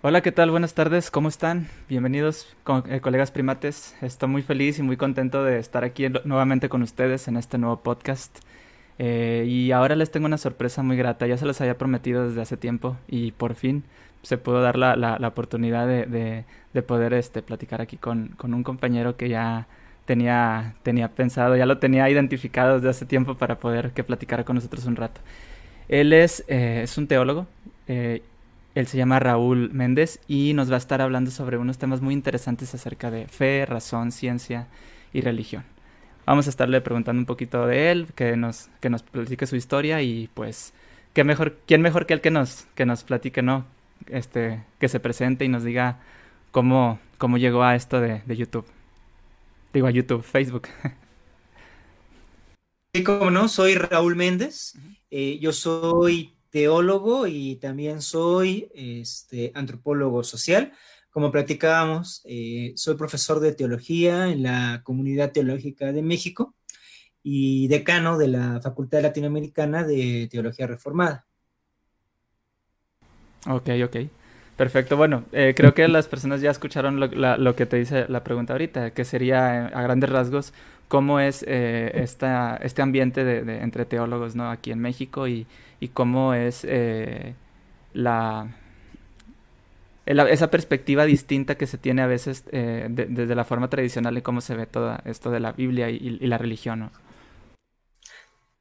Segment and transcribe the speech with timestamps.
[0.00, 0.52] Hola, ¿qué tal?
[0.52, 1.66] Buenas tardes, ¿cómo están?
[1.88, 2.56] Bienvenidos,
[2.88, 3.96] eh, colegas primates.
[4.00, 7.80] Estoy muy feliz y muy contento de estar aquí nuevamente con ustedes en este nuevo
[7.80, 8.38] podcast.
[9.00, 12.40] Eh, y ahora les tengo una sorpresa muy grata, ya se los había prometido desde
[12.40, 13.82] hace tiempo y por fin
[14.22, 18.62] se pudo dar la, la, oportunidad de, de, poder este, platicar aquí con, con, un
[18.62, 19.66] compañero que ya
[20.04, 24.54] tenía, tenía pensado, ya lo tenía identificado desde hace tiempo para poder que platicara con
[24.54, 25.20] nosotros un rato.
[25.88, 27.48] Él es, eh, es un teólogo
[28.78, 32.14] él se llama Raúl Méndez y nos va a estar hablando sobre unos temas muy
[32.14, 34.68] interesantes acerca de fe, razón, ciencia
[35.12, 35.64] y religión.
[36.26, 40.00] Vamos a estarle preguntando un poquito de él, que nos, que nos platique su historia
[40.02, 40.74] y pues,
[41.12, 43.66] ¿qué mejor, ¿quién mejor que él que nos, que nos platique, no?
[44.06, 45.98] Este, que se presente y nos diga
[46.52, 48.66] cómo, cómo llegó a esto de, YouTube.
[49.72, 50.68] Digo, a YouTube, Facebook.
[52.94, 54.72] Sí, como no, soy Raúl Méndez.
[55.10, 60.72] Eh, yo soy teólogo y también soy este, antropólogo social.
[61.10, 66.54] Como platicábamos, eh, soy profesor de teología en la Comunidad Teológica de México
[67.22, 71.26] y decano de la Facultad Latinoamericana de Teología Reformada.
[73.46, 73.96] Ok, ok.
[74.56, 74.96] Perfecto.
[74.96, 78.90] Bueno, eh, creo que las personas ya escucharon lo, que te dice la pregunta ahorita,
[78.90, 80.52] que sería a grandes rasgos
[80.88, 84.50] cómo es eh, esta, este ambiente de, entre teólogos ¿no?
[84.50, 85.46] aquí en México y,
[85.80, 87.34] y cómo es eh,
[87.92, 88.56] la,
[90.06, 94.40] esa perspectiva distinta que se tiene a veces eh, desde la forma tradicional y cómo
[94.40, 96.80] se ve todo esto de la Biblia y, la religión.
[96.80, 96.92] ¿no?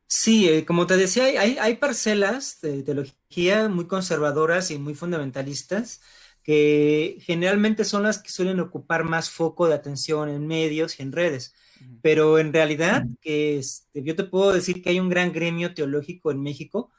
[0.08, 6.02] Sí, eh, como te decía, hay, hay parcelas de teología muy conservadoras y muy fundamentalistas
[6.44, 11.12] que generalmente son las que suelen ocupar más foco de atención en medios y en
[11.12, 11.54] redes.
[12.02, 16.32] Pero en realidad, que este, yo te puedo decir que hay un gran gremio teológico
[16.32, 16.90] en México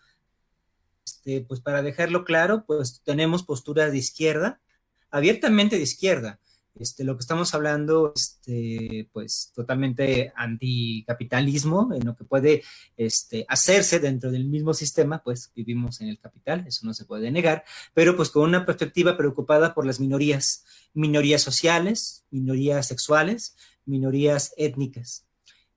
[1.09, 4.61] este, pues para dejarlo claro, pues tenemos posturas de izquierda,
[5.11, 6.39] abiertamente de izquierda.
[6.75, 12.63] Este, lo que estamos hablando, este, pues totalmente anticapitalismo, en lo que puede
[12.97, 17.31] este, hacerse dentro del mismo sistema, pues vivimos en el capital, eso no se puede
[17.31, 17.65] negar,
[17.95, 25.25] pero pues con una perspectiva preocupada por las minorías, minorías sociales, minorías sexuales, minorías étnicas.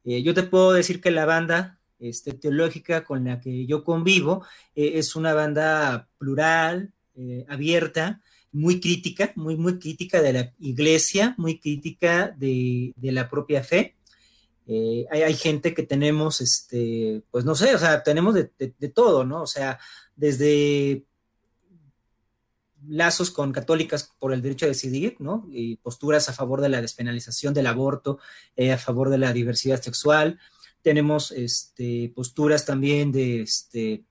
[0.03, 4.43] Eh, yo te puedo decir que la banda este, teológica con la que yo convivo.
[4.75, 11.35] Eh, es una banda plural, eh, abierta, muy crítica, muy, muy crítica de la iglesia,
[11.37, 13.95] muy crítica de, la propia fe.
[14.67, 19.43] Eh, hay, gente que tenemos, este, pues no sé, o sea, tenemos de, todo, ¿no?
[19.43, 19.79] O sea,
[20.15, 21.03] desde
[22.87, 25.47] lazos con católicas por el derecho a decidir, ¿no?
[25.51, 28.19] Y posturas a favor de la despenalización del aborto,
[28.57, 30.39] a favor de la diversidad sexual,
[30.81, 34.03] tenemos este, posturas también de, este,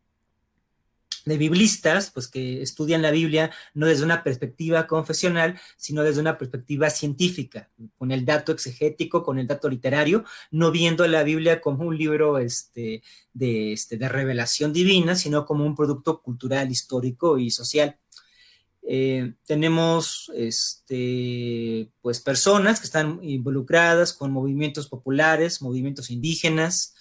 [1.25, 6.39] de biblistas, pues que estudian la Biblia no desde una perspectiva confesional, sino desde una
[6.39, 11.85] perspectiva científica, con el dato exegético, con el dato literario, no viendo la Biblia como
[11.85, 13.03] un libro este,
[13.33, 17.97] de, este, de revelación divina, sino como un producto cultural, histórico y social.
[18.93, 26.97] Eh, tenemos este, pues personas que están involucradas con movimientos populares, movimientos indígenas.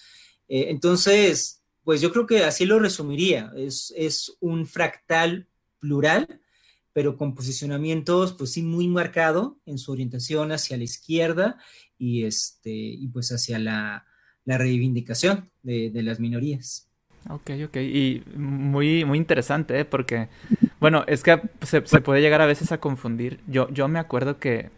[0.46, 3.50] Eh, entonces, pues yo creo que así lo resumiría.
[3.56, 5.48] Es, es, un fractal
[5.80, 6.40] plural,
[6.92, 11.58] pero con posicionamientos, pues sí, muy marcado en su orientación hacia la izquierda
[11.98, 14.06] y, este, y pues hacia la,
[14.44, 16.88] la reivindicación de, las minorías.
[17.28, 17.76] Ok, ok.
[17.78, 19.84] Y muy, muy interesante, ¿eh?
[19.84, 20.28] porque,
[20.80, 23.38] bueno, es que se, se, puede llegar a veces a confundir.
[23.46, 24.70] Yo, yo me acuerdo que,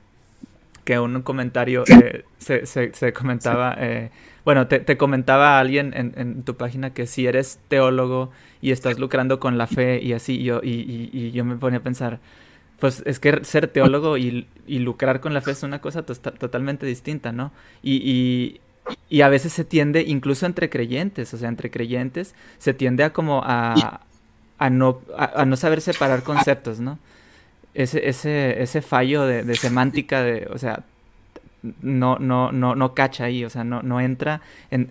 [0.84, 4.10] que un comentario eh, se, se, se, comentaba, eh,
[4.44, 8.30] bueno, te, te, comentaba alguien en, en, tu página que si eres teólogo
[8.60, 11.78] y estás lucrando con la fe y así, y yo, y, y, yo me ponía
[11.78, 12.18] a pensar,
[12.80, 16.84] pues es que ser teólogo y, y lucrar con la fe es una cosa totalmente
[16.84, 17.52] distinta, ¿no?
[17.82, 18.60] Y,
[19.08, 23.12] y a veces se tiende, incluso entre creyentes, o sea, entre creyentes, se tiende a
[23.12, 24.00] como a,
[24.62, 27.00] a no, a, no saber separar conceptos, ¿no?
[27.74, 30.84] Ese, ese, ese fallo de, de, semántica, de, o sea,
[31.80, 34.88] no, no, no, no cacha ahí, o sea, no, no entra en,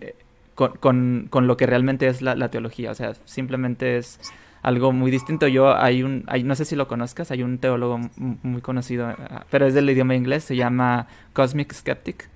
[0.55, 4.19] con, con, con, lo que realmente es la, la, teología, o sea, simplemente es
[4.61, 5.47] algo muy distinto.
[5.47, 9.15] Yo, hay un, hay, no sé si lo conozcas, hay un teólogo muy conocido,
[9.49, 12.27] pero es del idioma inglés, se llama Cosmic Skeptic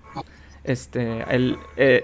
[0.65, 2.03] este, él eh,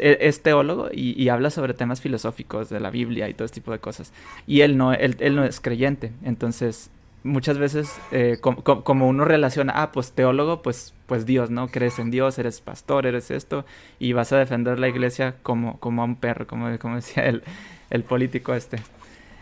[0.00, 3.72] e, es teólogo y, habla sobre temas filosóficos de la Biblia y todo este tipo
[3.72, 4.12] de cosas.
[4.46, 6.12] Y él no, él, no es creyente.
[6.22, 6.90] Entonces,
[7.22, 11.68] muchas veces, eh, como uno relaciona, ah, pues teólogo, pues, pues Dios, ¿no?
[11.68, 13.64] Crees en Dios, eres pastor, eres esto,
[13.98, 17.42] y vas a defender la iglesia como, como a un perro, como, como decía el,
[17.90, 18.78] el político este.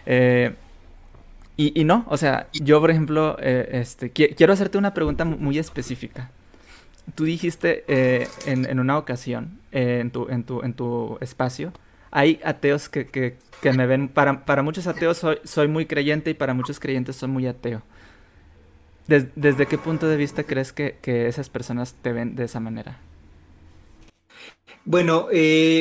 [0.06, 0.54] Eh,
[1.58, 6.30] Y, no, o sea, yo por ejemplo, eh, este, quiero hacerte una pregunta muy específica.
[7.14, 11.72] Tú dijiste eh, en, una ocasión, eh, en, tu, en, tu, en tu espacio,
[12.10, 16.34] hay ateos que, que, me ven, para, para, muchos ateos soy, soy muy creyente y
[16.34, 17.82] para muchos creyentes soy muy ateo.
[19.06, 22.98] ¿Desde qué punto de vista crees que, que, esas personas te ven de esa manera?
[24.84, 25.28] Bueno,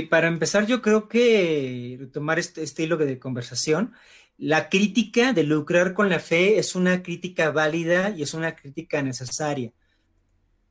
[0.09, 3.93] para empezar, yo creo que retomar este estilo de conversación,
[4.37, 9.01] la crítica de lucrar con la fe es una crítica válida y es una crítica
[9.01, 9.71] necesaria,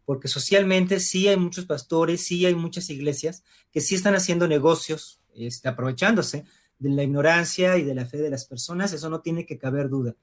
[0.05, 3.43] porque socialmente sí hay muchos pastores, sí hay muchas iglesias
[3.73, 6.45] que sí están haciendo negocios, este, aprovechándose
[6.79, 9.89] de la ignorancia y de la fe de las personas, eso no tiene que caber
[9.89, 10.15] duda.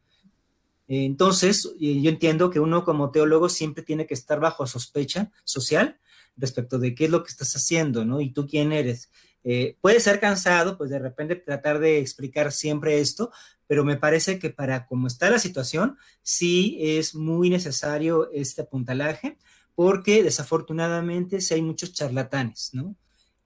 [0.87, 5.99] Entonces, yo entiendo que uno como teólogo siempre tiene que estar bajo sospecha social
[6.35, 8.19] respecto de qué es lo que estás haciendo, ¿no?
[8.19, 9.09] Y tú quién eres.
[9.43, 13.31] Eh, puede ser cansado, pues de repente tratar de explicar siempre esto,
[13.67, 19.37] pero me parece que para cómo está la situación, sí es muy necesario este apuntalaje,
[19.81, 22.95] porque desafortunadamente sí hay muchos charlatanes, ¿no?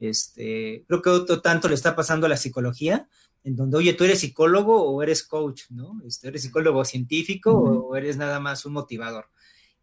[0.01, 3.07] Este, creo que otro tanto le está pasando a la psicología,
[3.45, 6.01] en donde, oye, tú eres psicólogo o eres coach, ¿no?
[6.05, 9.29] Este, eres psicólogo científico o eres nada más un motivador.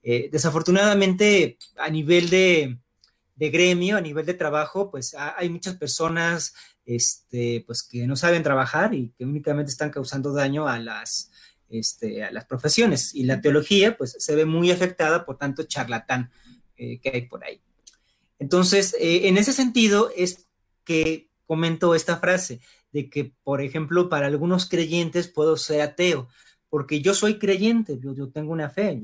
[0.02, 2.78] Eh, desafortunadamente, a nivel de,
[3.34, 6.52] de gremio, a nivel de trabajo, pues hay muchas personas
[6.84, 11.30] este, pues, que no saben trabajar y que únicamente están causando daño a las,
[11.70, 13.14] este, a las profesiones.
[13.14, 16.30] Y la teología, pues, se ve muy afectada por tanto charlatán
[16.82, 17.60] eh, que hay por ahí.
[18.38, 20.48] Entonces, eh, en ese sentido es
[20.84, 22.60] que comento esta frase
[22.92, 26.28] de que, por ejemplo, para algunos creyentes puedo ser ateo,
[26.68, 29.00] porque yo soy creyente, yo, yo tengo una fe,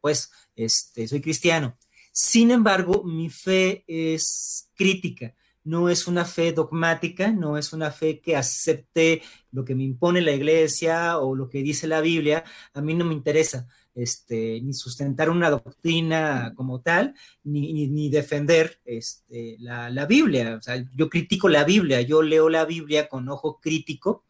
[0.00, 1.76] pues, este, soy cristiano
[2.12, 8.20] sin embargo, mi fe es crítica, no es una fe dogmática, no es una fe
[8.20, 12.44] que acepte lo que me impone la iglesia o lo que dice la Biblia.
[12.74, 19.56] A mí no me interesa este, ni sustentar una doctrina como tal, ni, defender este,
[19.60, 20.56] la, Biblia.
[20.56, 24.24] O sea, yo critico la Biblia, yo leo la Biblia con ojo crítico.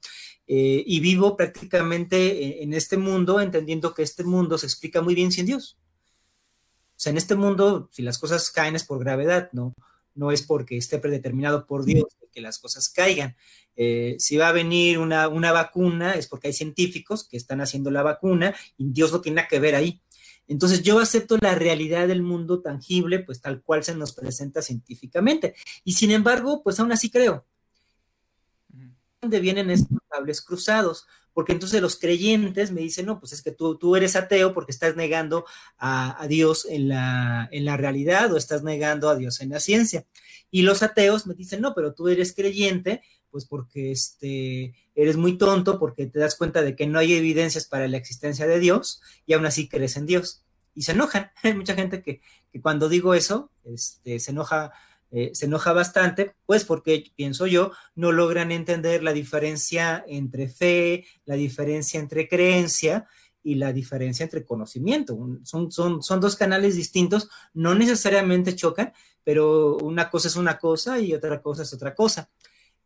[0.49, 5.31] Eh, y vivo prácticamente en este mundo entendiendo que este mundo se explica muy bien
[5.31, 5.79] sin Dios.
[6.97, 9.73] O sea, en este mundo, si las cosas caen es por gravedad, ¿no?
[10.15, 13.37] No es porque esté predeterminado por Dios que las cosas caigan.
[13.77, 17.91] Eh, si va a venir una, una, vacuna, es porque hay científicos que están haciendo
[17.91, 20.01] la vacuna y Dios no tiene nada que ver ahí.
[20.49, 25.55] Entonces yo acepto la realidad del mundo tangible, pues tal cual se nos presenta científicamente.
[25.85, 27.47] Y sin embargo, pues aún así creo.
[29.21, 31.07] ¿Dónde vienen estos cables cruzados?
[31.33, 34.73] Porque entonces los creyentes me dicen, no, pues es que tú, tú eres ateo porque
[34.73, 35.45] estás negando
[35.79, 40.05] a, Dios en la, en la realidad o estás negando a Dios en la ciencia.
[40.51, 45.39] Y los ateos me dicen, no, pero tú eres creyente, pues porque este, eres muy
[45.39, 49.01] tonto, porque te das cuenta de que no hay evidencias para la existencia de Dios
[49.27, 50.45] y aún así crees en Dios.
[50.75, 51.31] Y se enojan.
[51.43, 52.21] Hay mucha gente que,
[52.51, 54.73] que cuando digo eso, este, se enoja
[55.15, 61.05] eh, se enoja bastante, pues porque pienso yo, no logran entender la diferencia entre fe,
[61.27, 63.07] la diferencia entre creencia
[63.43, 65.19] y la diferencia entre conocimiento.
[65.43, 70.99] Son, son, son dos canales distintos, no necesariamente chocan, pero una cosa es una cosa
[70.99, 72.31] y otra cosa es otra cosa.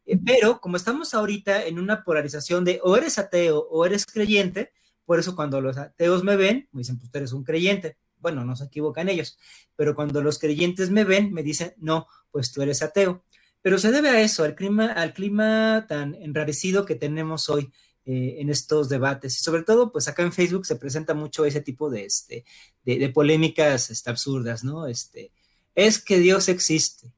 [0.04, 4.72] Eh, pero como estamos ahorita en una polarización de o eres ateo o eres creyente,
[5.04, 8.44] por eso cuando los ateos me ven, me dicen, pues tú eres un creyente bueno,
[8.44, 9.38] no se equivocan ellos,
[9.76, 13.24] pero cuando los creyentes me ven, me dicen, no, pues tú eres ateo.
[13.62, 17.72] Pero se debe a eso, al clima, al clima tan enrarecido que tenemos hoy
[18.04, 19.36] eh, en estos debates.
[19.36, 22.44] Y sobre todo, pues acá en Facebook se presenta mucho ese tipo de, este,
[22.84, 24.86] de, polémicas este, absurdas, ¿no?
[24.86, 25.32] Este,
[25.74, 27.12] es que Dios existe.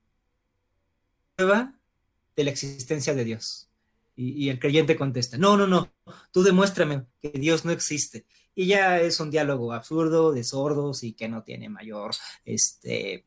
[1.36, 1.78] Prueba
[2.34, 3.68] de la existencia de Dios.
[4.16, 5.92] Y, y el creyente contesta, no, no, no,
[6.32, 8.24] tú demuéstrame que Dios no existe
[8.58, 12.10] y ya es un diálogo absurdo de sordos y que no tiene mayor
[12.44, 13.22] este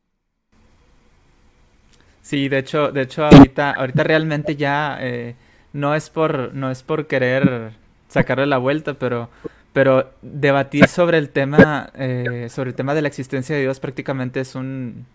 [2.20, 5.34] sí de hecho de hecho ahorita ahorita realmente ya eh,
[5.72, 7.72] no es por no es por querer
[8.08, 9.30] sacarle la vuelta pero
[9.72, 14.40] pero debatir sobre el tema eh, sobre el tema de la existencia de Dios prácticamente
[14.40, 15.06] es un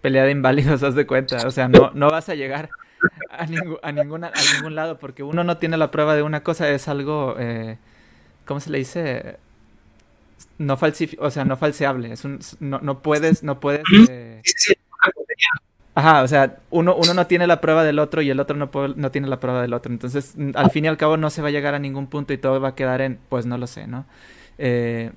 [0.00, 2.70] pelea de inválidos haz de cuenta o sea no no vas a llegar
[3.28, 6.42] a, ningún, a, ninguna, a ningún lado porque uno no tiene la prueba de una
[6.42, 7.76] cosa es algo eh,
[8.46, 9.38] ¿cómo se le dice?
[10.58, 13.82] No falsifi o sea, no falseable, es un, no, no puedes, no puedes...
[14.08, 14.42] Eh...
[15.94, 18.70] Ajá, o sea, uno, uno no tiene la prueba del otro y el otro no,
[18.96, 19.90] no tiene la prueba del otro.
[19.90, 22.38] Entonces, al fin y al cabo no se va a llegar a ningún punto y
[22.38, 24.04] todo va a quedar en, pues no lo sé, ¿no?
[24.58, 25.10] Eh,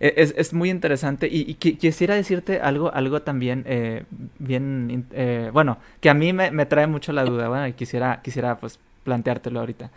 [0.00, 4.04] e, es, es, muy interesante y, quisiera decirte algo, algo también eh,
[4.38, 8.22] bien, eh, bueno, que a mí me, me, trae mucho la duda, bueno, y quisiera,
[8.22, 9.90] quisiera pues planteártelo ahorita.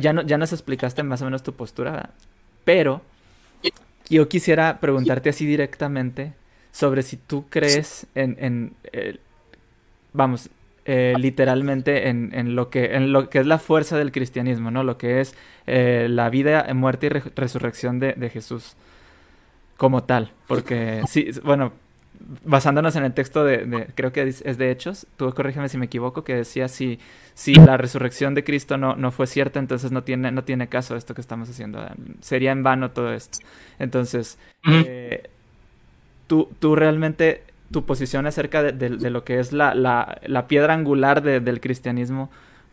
[0.00, 2.10] ya, no, ya nos explicaste más o menos tu postura,
[2.64, 3.00] pero
[4.08, 6.32] yo quisiera preguntarte así directamente
[6.72, 9.18] sobre si tú crees en, en eh,
[10.12, 10.50] vamos,
[10.84, 14.82] eh, literalmente en, en, lo que, en lo que es la fuerza del cristianismo, ¿no?
[14.82, 15.34] Lo que es
[15.66, 18.74] eh, la vida, muerte y resurrección de, de, Jesús
[19.76, 20.32] como tal.
[20.46, 21.72] Porque, sí, bueno,
[22.44, 26.24] basándonos en el texto de, creo que es de Hechos, tú corrígeme si me equivoco,
[26.24, 26.98] que decía si,
[27.34, 30.96] si la resurrección de Cristo no, no fue cierta, entonces no tiene, no tiene caso
[30.96, 31.86] esto que estamos haciendo.
[32.20, 33.38] Sería en vano todo esto.
[33.78, 34.38] Entonces,
[34.70, 35.30] eh,
[36.26, 41.60] tú, tú realmente tu posición acerca de, lo que es la, la, piedra angular del
[41.60, 42.30] cristianismo,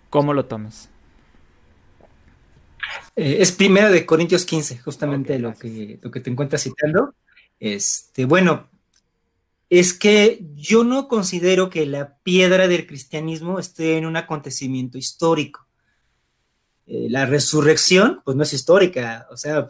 [0.10, 0.90] ¿cómo lo tomas?
[3.16, 7.14] Eh, es primera de Corintios 15, justamente lo, que, lo que te encuentras citando.
[7.60, 8.68] Este, bueno,
[9.69, 15.65] es que yo no considero que la piedra del cristianismo esté en un acontecimiento histórico.
[16.88, 19.67] Eh, la resurrección, pues no es histórica, o sea,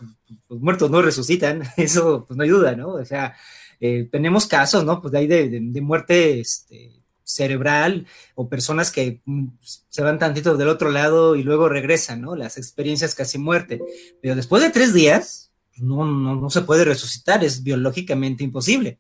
[0.50, 2.90] los muertos no resucitan, eso pues no ayuda, ¿no?
[2.90, 3.36] O sea,
[3.80, 5.02] eh, tenemos casos, ¿no?
[5.02, 6.92] Pues de ahí de, muerte este,
[7.24, 12.36] cerebral o personas que mm, se van tantito del otro lado y luego regresan, ¿no?
[12.36, 13.82] Las experiencias casi muerte.
[14.22, 19.00] Pero después de tres días, pues, no, no, no se puede resucitar, es biológicamente imposible.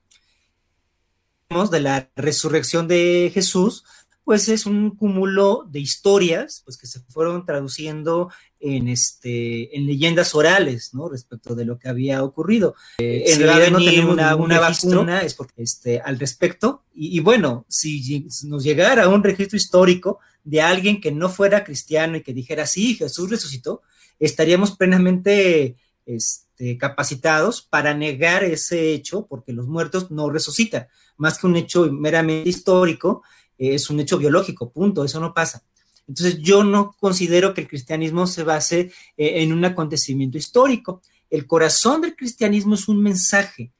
[1.47, 3.85] De la resurrección de Jesús,
[4.23, 10.33] pues es un cúmulo de historias pues que se fueron traduciendo en este en leyendas
[10.33, 12.73] orales no respecto de lo que había ocurrido.
[12.97, 16.83] Eh, en realidad no tenemos una, una vacuna es porque este al respecto.
[16.95, 22.23] Y, bueno si nos llegara un registro histórico de alguien que no fuera cristiano y
[22.23, 23.83] que dijera sí Jesús resucitó
[24.17, 30.87] estaríamos plenamente este, capacitados para negar ese hecho porque los muertos no resucitan
[31.17, 33.23] más que un hecho meramente histórico
[33.57, 35.63] es un hecho biológico, punto, eso no pasa.
[36.07, 41.01] Entonces yo no considero que el cristianismo se base eh, en un acontecimiento histórico.
[41.29, 43.71] El corazón del cristianismo es un mensaje.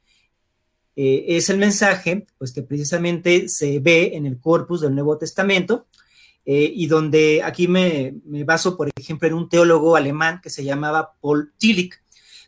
[0.96, 5.86] Eh, es el mensaje, pues que precisamente se ve en el corpus del Nuevo Testamento,
[6.44, 10.64] eh, y donde aquí me, me, baso, por ejemplo, en un teólogo alemán que se
[10.64, 11.94] llamaba Paul Tillich.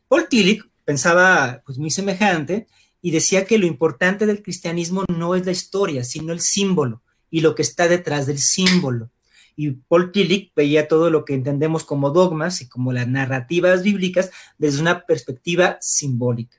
[0.06, 2.68] Paul Tillich pensaba pues muy semejante
[3.00, 7.40] y decía que lo importante del cristianismo no es la historia, sino el símbolo y
[7.40, 9.10] lo que está detrás del símbolo.
[9.56, 14.30] Y Paul Tillich veía todo lo que entendemos como dogmas y como las narrativas bíblicas
[14.56, 16.56] desde una perspectiva simbólica.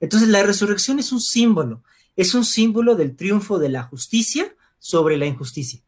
[0.00, 1.82] Entonces la resurrección es un símbolo,
[2.16, 5.80] es un símbolo del triunfo de la justicia sobre la injusticia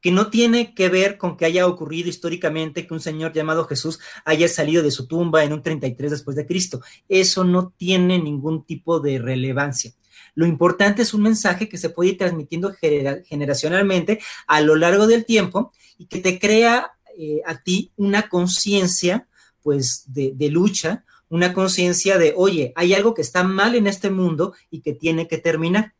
[0.00, 3.98] que no tiene que ver con que haya ocurrido históricamente que un señor llamado Jesús
[4.24, 6.80] haya salido de su tumba en un 33 después de Cristo.
[7.08, 9.92] Eso no tiene ningún tipo de relevancia.
[10.34, 15.24] Lo importante es un mensaje que se puede ir transmitiendo generacionalmente a lo largo del
[15.24, 19.26] tiempo y que te crea eh, a ti una conciencia,
[19.62, 24.54] pues, de, lucha, una conciencia de, oye, hay algo que está mal en este mundo
[24.70, 25.94] y que tiene que terminar.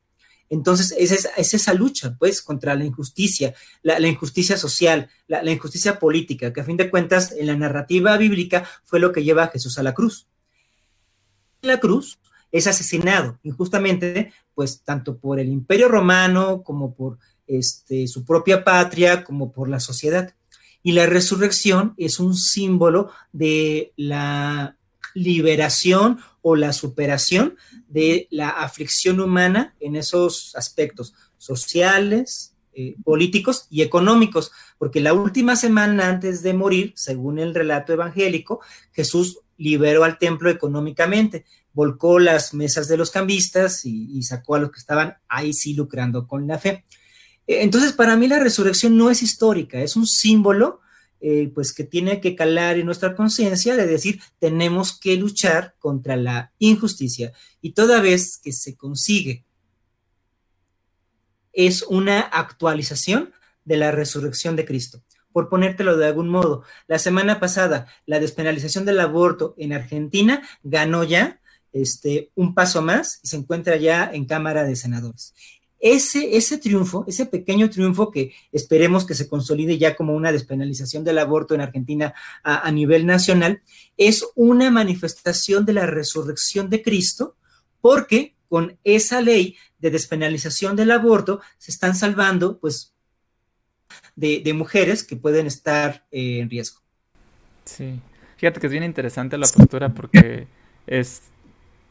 [0.51, 6.53] Entonces, es, esa lucha, pues, contra la injusticia, la, injusticia social, la, la, injusticia política,
[6.53, 9.79] que a fin de cuentas, en la narrativa bíblica fue lo que lleva a Jesús
[9.79, 10.27] a la cruz.
[11.61, 12.19] La cruz
[12.53, 19.25] es asesinado injustamente, pues tanto por el imperio romano como por este, su propia patria,
[19.25, 20.35] como por la sociedad.
[20.83, 24.77] Y la resurrección es un símbolo de la
[25.15, 27.57] liberación o la superación
[27.89, 35.57] de la aflicción humana en esos aspectos sociales, eh, políticos y económicos, porque la última
[35.57, 38.61] semana antes de morir, según el relato evangélico,
[38.93, 44.71] Jesús liberó al templo económicamente, volcó las mesas de los cambistas y, sacó a los
[44.71, 46.87] que estaban ahí sí lucrando con la fe.
[47.47, 50.81] Entonces, para mí la resurrección no es histórica, es un símbolo
[51.21, 56.17] eh, pues que tiene que calar en nuestra conciencia de decir, tenemos que luchar contra
[56.17, 57.33] la injusticia.
[57.61, 59.45] Y toda vez que se consigue,
[61.53, 63.33] es una actualización
[63.65, 66.65] de la resurrección de Cristo por ponértelo de algún modo.
[66.87, 71.41] La semana pasada, la despenalización del aborto en Argentina ganó ya
[71.73, 75.35] este, un paso más y se encuentra ya en Cámara de Senadores.
[75.81, 81.05] Ese, ese triunfo, ese pequeño triunfo que esperemos que se consolide ya como una despenalización
[81.05, 83.63] del aborto en Argentina a, nivel nacional,
[83.97, 87.37] es una manifestación de la resurrección de Cristo,
[87.81, 92.95] porque con esa ley de despenalización del aborto se están salvando pues
[94.17, 96.81] de, mujeres que pueden estar eh, en riesgo.
[97.65, 98.01] Sí,
[98.37, 100.49] fíjate que es bien interesante la postura porque
[100.87, 101.23] es,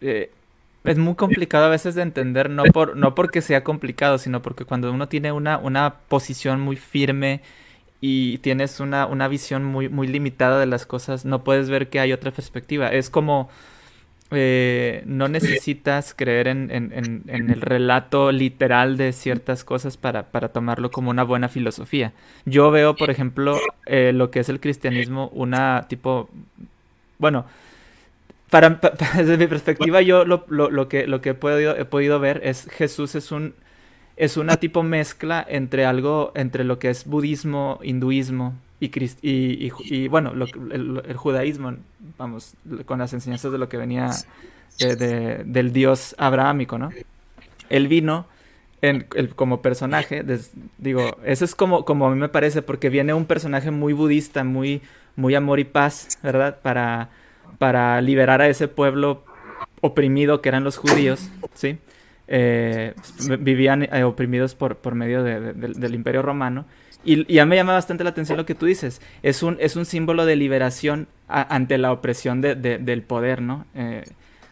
[0.01, 0.31] eh,
[0.83, 4.65] es muy complicado a veces de entender, no, por, no porque sea complicado, sino porque
[4.65, 7.41] cuando uno tiene una, una posición muy firme
[7.99, 11.99] y tienes una, una visión muy, muy limitada de las cosas, no puedes ver que
[11.99, 12.89] hay otra perspectiva.
[12.89, 13.49] Es como
[14.29, 16.91] eh, no necesitas creer en, en,
[17.27, 22.11] en, el relato literal de ciertas cosas para, para, tomarlo como una buena filosofía.
[22.45, 26.29] Yo veo, por ejemplo, eh, lo que es el cristianismo, una tipo,
[27.19, 27.45] bueno,
[28.49, 28.79] para,
[29.15, 32.41] desde mi perspectiva, yo lo, lo, lo, que, lo que he podido, he podido ver
[32.43, 33.53] es Jesús es un
[34.17, 38.87] es una tipo mezcla entre algo, entre lo que es budismo, hinduismo y,
[39.21, 41.75] y, y, bueno, el, judaísmo,
[42.17, 44.09] vamos, con las enseñanzas de lo que venía
[44.79, 46.89] de, del dios abrahámico, ¿no?
[47.69, 48.25] Él vino
[48.81, 50.23] en, como personaje,
[50.77, 54.43] digo, eso es como, como a mí me parece, porque viene un personaje muy budista,
[54.43, 54.81] muy,
[55.15, 56.59] muy amor y paz, ¿verdad?
[56.61, 57.09] Para,
[57.57, 59.23] para liberar a ese pueblo
[59.81, 61.77] oprimido que eran los judíos, ¿sí?
[62.27, 62.93] Eh,
[63.39, 66.65] vivían eh, oprimidos por, por medio del imperio romano.
[67.05, 69.01] Y, ya me llama bastante la atención lo que tú dices.
[69.23, 73.65] Es un, es un símbolo de liberación ante la opresión del poder, ¿no?
[73.75, 74.03] Eh,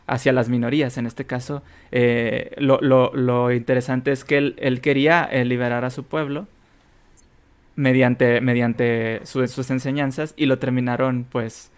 [0.07, 0.97] hacia las minorías.
[0.97, 6.47] En este caso, lo, lo, interesante es que él, él quería liberar a su pueblo
[7.75, 11.71] mediante, mediante sus enseñanzas y lo terminaron, pues,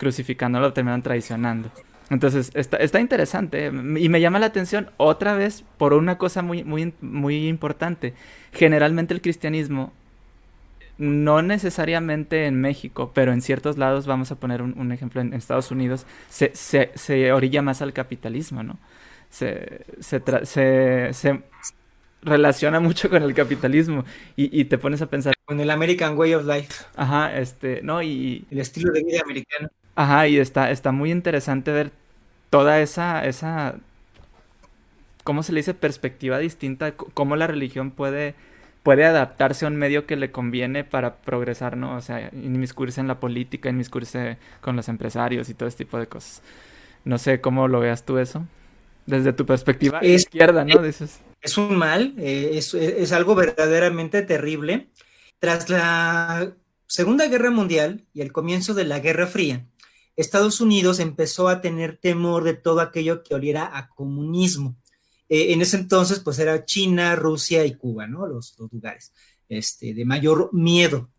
[0.00, 1.70] crucificando, lo terminaron traicionando.
[2.08, 6.64] Entonces, está, está interesante y me llama la atención otra vez por una cosa muy,
[6.64, 8.14] muy, muy importante.
[8.52, 9.92] Generalmente el cristianismo,
[10.96, 15.70] no necesariamente en México, pero en ciertos lados, vamos a poner un, ejemplo, en, Estados
[15.70, 18.78] Unidos, se, se, se, orilla más al capitalismo, ¿no?
[19.28, 21.42] Se, se, se,
[22.22, 24.04] relaciona mucho con el capitalismo
[24.34, 25.34] y, y, te pones a pensar...
[25.44, 26.84] Con el American Way of Life.
[26.96, 28.02] Ajá, este, ¿no?
[28.02, 28.46] Y...
[28.50, 29.68] El estilo de vida americano.
[29.94, 31.92] Ajá, y está, está muy interesante ver
[32.50, 33.76] toda esa, esa,
[35.24, 35.74] ¿cómo se le dice?
[35.74, 38.34] Perspectiva distinta, cómo la religión puede,
[38.82, 41.96] puede adaptarse a un medio que le conviene para progresar, ¿no?
[41.96, 46.06] O sea, inmiscuirse en la política, inmiscuirse con los empresarios y todo este tipo de
[46.06, 46.42] cosas.
[47.04, 48.46] No sé cómo lo veas tú eso,
[49.06, 50.82] desde tu perspectiva es, izquierda, ¿no?
[50.84, 54.88] Es un mal, eh, es, es algo verdaderamente terrible.
[55.38, 56.52] Tras la
[56.86, 59.64] Segunda Guerra Mundial y el comienzo de la Guerra Fría,
[60.20, 64.76] Estados Unidos empezó a tener temor de todo aquello que oliera a comunismo.
[65.28, 68.26] Eh, en ese entonces, pues era China, Rusia y Cuba, ¿no?
[68.26, 69.12] Los, lugares
[69.48, 71.10] este, de mayor miedo.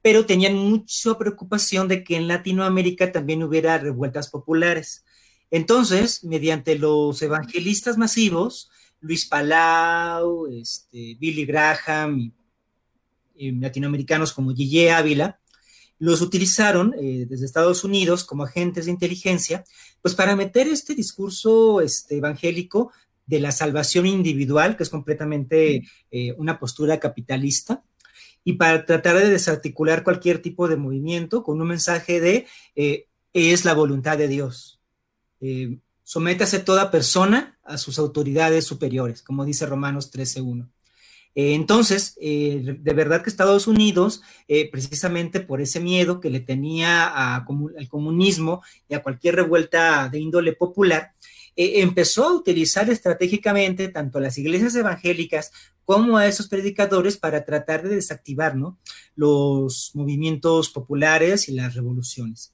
[0.00, 5.04] Pero tenían mucha preocupación de que en Latinoamérica también hubiera revueltas populares.
[5.50, 12.32] Entonces, mediante los evangelistas masivos, Luis Palau, este, Billy Graham
[13.34, 15.38] y, latinoamericanos como Gille Ávila,
[15.98, 19.64] los utilizaron eh, desde Estados Unidos como agentes de inteligencia,
[20.02, 22.92] pues para meter este discurso este, evangélico
[23.26, 27.82] de la salvación individual, que es completamente eh, una postura capitalista,
[28.44, 33.64] y para tratar de desarticular cualquier tipo de movimiento con un mensaje de eh, es
[33.64, 34.80] la voluntad de Dios.
[36.04, 40.70] sométase toda persona a sus autoridades superiores, como dice Romanos 13.1.
[41.36, 46.40] Eh, entonces, eh, de verdad que Estados Unidos, eh, precisamente por ese miedo que le
[46.40, 51.12] tenía al comunismo y a cualquier revuelta de índole popular,
[51.58, 55.52] empezó a utilizar estratégicamente tanto a las iglesias evangélicas
[55.86, 58.54] como a esos predicadores para tratar de desactivar
[59.14, 62.52] los movimientos populares y las revoluciones.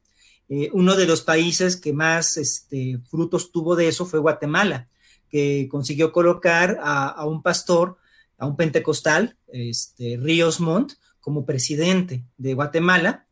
[0.72, 4.86] uno de los países que más este, frutos tuvo de eso fue Guatemala,
[5.28, 7.98] que consiguió colocar a un pastor
[8.42, 13.24] a un pentecostal, este, Ríos Montt, como presidente de Guatemala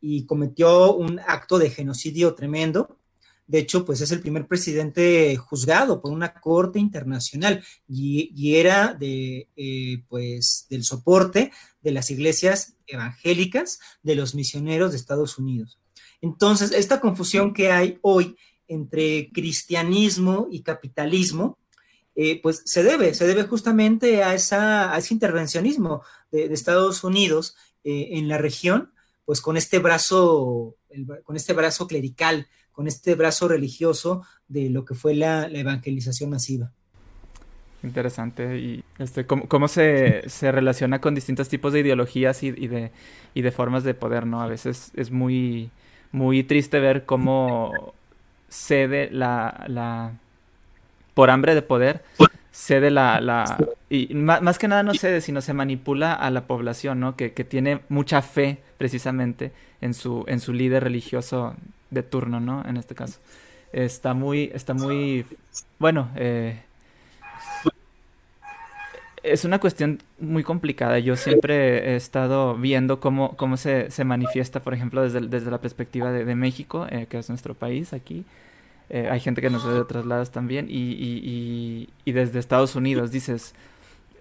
[0.00, 2.96] y cometió un acto de genocidio tremendo.
[3.46, 9.50] De hecho, pues es el primer presidente juzgado por una corte internacional y, era de,
[9.54, 15.78] eh, pues, del soporte de las iglesias evangélicas de los misioneros de Estados Unidos.
[16.22, 18.34] Entonces, esta confusión que hay hoy
[18.66, 21.58] entre cristianismo y capitalismo,
[22.14, 28.10] eh, pues se debe, se debe justamente a, esa, ese intervencionismo de, Estados Unidos eh,
[28.12, 28.92] en la región,
[29.24, 30.76] pues con este brazo,
[31.24, 36.72] con este brazo clerical, con este brazo religioso de lo que fue la, evangelización masiva.
[37.82, 38.58] Interesante.
[38.58, 42.90] Y este, cómo, se, relaciona con distintos tipos de ideologías y, de,
[43.34, 44.42] y de formas de poder, ¿no?
[44.42, 45.70] A veces es muy,
[46.10, 47.94] muy triste ver cómo
[48.48, 50.18] cede la,
[51.14, 52.02] por hambre de poder,
[52.52, 57.00] cede la, la y más, que nada no cede, sino se manipula a la población,
[57.00, 57.16] ¿no?
[57.16, 61.54] Que, que, tiene mucha fe precisamente en su, en su líder religioso
[61.90, 62.64] de turno, ¿no?
[62.66, 63.18] En este caso.
[63.72, 65.26] Está muy, está muy,
[65.78, 66.60] bueno, eh,
[69.24, 70.98] es una cuestión muy complicada.
[70.98, 75.58] Yo siempre he estado viendo cómo, cómo se, se manifiesta, por ejemplo, desde, desde la
[75.58, 78.24] perspectiva de, México, eh, que es nuestro país aquí.
[78.90, 80.66] Eh, hay gente que nos ve de otros lados también.
[80.68, 83.54] Y, y, y, desde Estados Unidos, dices,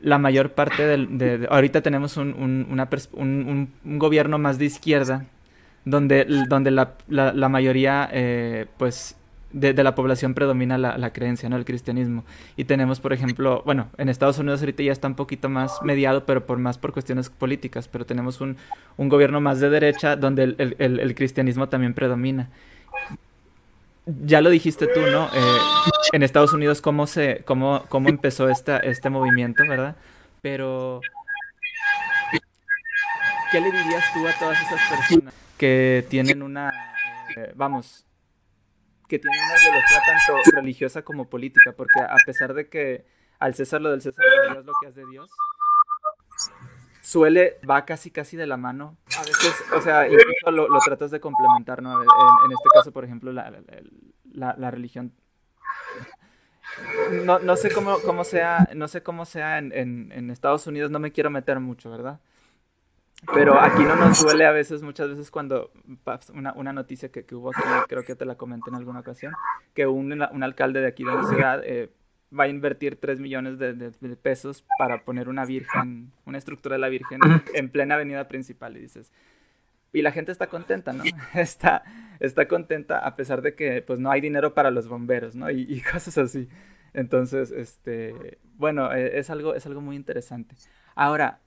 [0.02, 5.26] la mayor parte del, de, ahorita tenemos un, gobierno más de izquierda,
[5.86, 9.16] donde, donde la, mayoría, eh, pues,
[9.54, 11.56] de, la población predomina la, creencia, ¿no?
[11.56, 12.26] El cristianismo.
[12.58, 16.26] Y tenemos, por ejemplo, bueno, en Estados Unidos ahorita ya está un poquito más mediado,
[16.26, 18.58] pero por más por cuestiones políticas, pero tenemos un,
[18.98, 22.50] gobierno más de derecha donde el, cristianismo también predomina.
[24.06, 25.28] Ya lo dijiste tú, ¿no?
[25.28, 25.58] Eh,
[26.12, 29.96] en Estados Unidos cómo se, cómo, cómo empezó esta, este movimiento, ¿verdad?
[30.42, 31.00] Pero
[33.52, 36.96] ¿qué le dirías tú a todas esas personas que tienen una,
[37.38, 38.06] eh, vamos,
[39.08, 43.06] que tiene una ideología tanto religiosa como política, porque a pesar de que
[43.40, 45.30] al César lo del César lo Dios lo que es de Dios,
[47.04, 48.98] suele, va casi casi de la mano.
[49.18, 52.02] A veces, o sea, incluso lo, tratas de complementar, ¿no?
[52.02, 53.54] En, este caso, por ejemplo, la,
[54.34, 55.14] la, religión.
[57.26, 60.90] No, no, sé cómo, cómo sea, no sé cómo sea en, en, en Estados Unidos,
[60.90, 62.20] no me quiero meter mucho, ¿verdad?
[63.34, 65.72] Pero aquí no nos duele a veces, muchas veces cuando
[66.34, 69.34] una, una noticia que, que, hubo aquí, creo que te la comenté en alguna ocasión,
[69.74, 71.90] que un, un alcalde de aquí de la ciudad eh,
[72.38, 76.80] va a invertir 3 millones de, de, pesos para poner una virgen, una estructura de
[76.80, 77.20] la virgen
[77.54, 79.12] en plena avenida principal y dices,
[79.92, 81.04] y la gente está contenta, ¿no?
[81.36, 81.84] Está,
[82.20, 85.52] está contenta a pesar de que pues no hay dinero para los bomberos, ¿no?
[85.52, 86.50] Y, y cosas así.
[86.94, 90.56] Entonces, este, bueno, e, es algo, es algo muy interesante.
[90.96, 91.40] Ahora,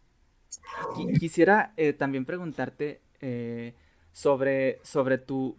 [1.18, 3.75] Quisiera eh, también preguntarte eh,
[4.12, 5.59] sobre, sobre tu,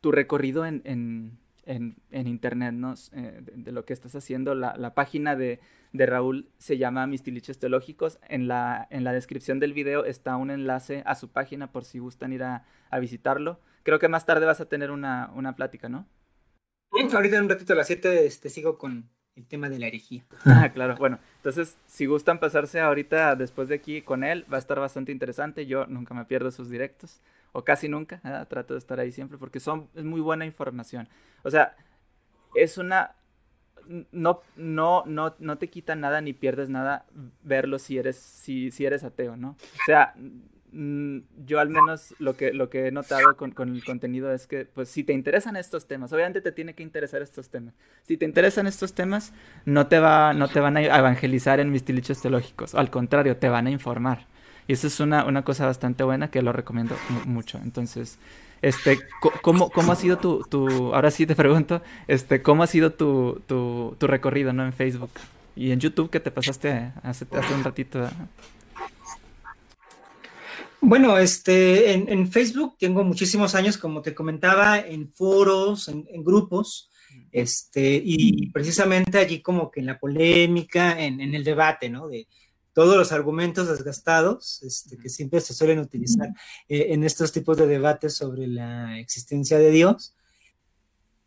[0.00, 2.94] tu recorrido en, en, en, Internet, ¿no?
[3.12, 4.54] Eh, de, lo que estás haciendo.
[4.54, 5.60] La, la página de,
[5.92, 8.18] de, Raúl se llama Mis Tiliches Teológicos.
[8.28, 11.98] En la, en la descripción del video está un enlace a su página por si
[11.98, 13.60] gustan ir a, a visitarlo.
[13.82, 16.06] Creo que más tarde vas a tener una, una plática, ¿no?
[16.90, 20.22] Ahorita en un ratito a las 7 este, sigo con, el tema de la herejía.
[20.44, 20.96] Ah, claro.
[20.96, 25.12] Bueno, entonces, si gustan pasarse ahorita después de aquí con él, va a estar bastante
[25.12, 25.66] interesante.
[25.66, 27.20] Yo nunca me pierdo sus directos,
[27.54, 28.20] o casi nunca.
[28.48, 31.08] Trato de estar ahí siempre porque son, es muy buena información.
[31.42, 31.74] O sea,
[32.54, 33.16] es una...
[34.12, 37.04] No, no, no, no te quita nada ni pierdes nada
[37.42, 39.50] verlo si eres, si, si eres ateo, ¿no?
[39.50, 40.14] O sea,
[40.76, 44.48] Mm, yo al menos lo que, lo que he notado con, con, el contenido es
[44.48, 47.74] que, pues, si te interesan estos temas, obviamente te tiene que interesar estos temas.
[48.02, 49.32] Si te interesan estos temas,
[49.66, 53.48] no te, va, no te van a evangelizar en mis tilichos teológicos, al contrario, te
[53.48, 54.26] van a informar.
[54.66, 56.96] Y eso es una, una cosa bastante buena que lo recomiendo
[57.26, 57.58] mucho.
[57.62, 58.18] Entonces,
[58.62, 58.98] este,
[59.42, 63.42] ¿cómo, cómo ha sido tu, tu, ahora sí te pregunto, este, cómo ha sido tu,
[63.46, 64.64] tu, tu recorrido, ¿no?
[64.64, 65.10] En Facebook
[65.56, 68.08] y en YouTube que te pasaste hace, hace un ratito.
[70.80, 76.90] Bueno, este, en, Facebook tengo muchísimos años, como te comentaba, en foros, en, grupos,
[77.32, 82.08] este, y precisamente allí como que en la polémica, en, el debate, ¿no?
[82.08, 82.28] De
[82.74, 86.28] todos los argumentos desgastados este, que siempre se suelen utilizar
[86.68, 90.14] eh, en estos tipos de debates sobre la existencia de Dios.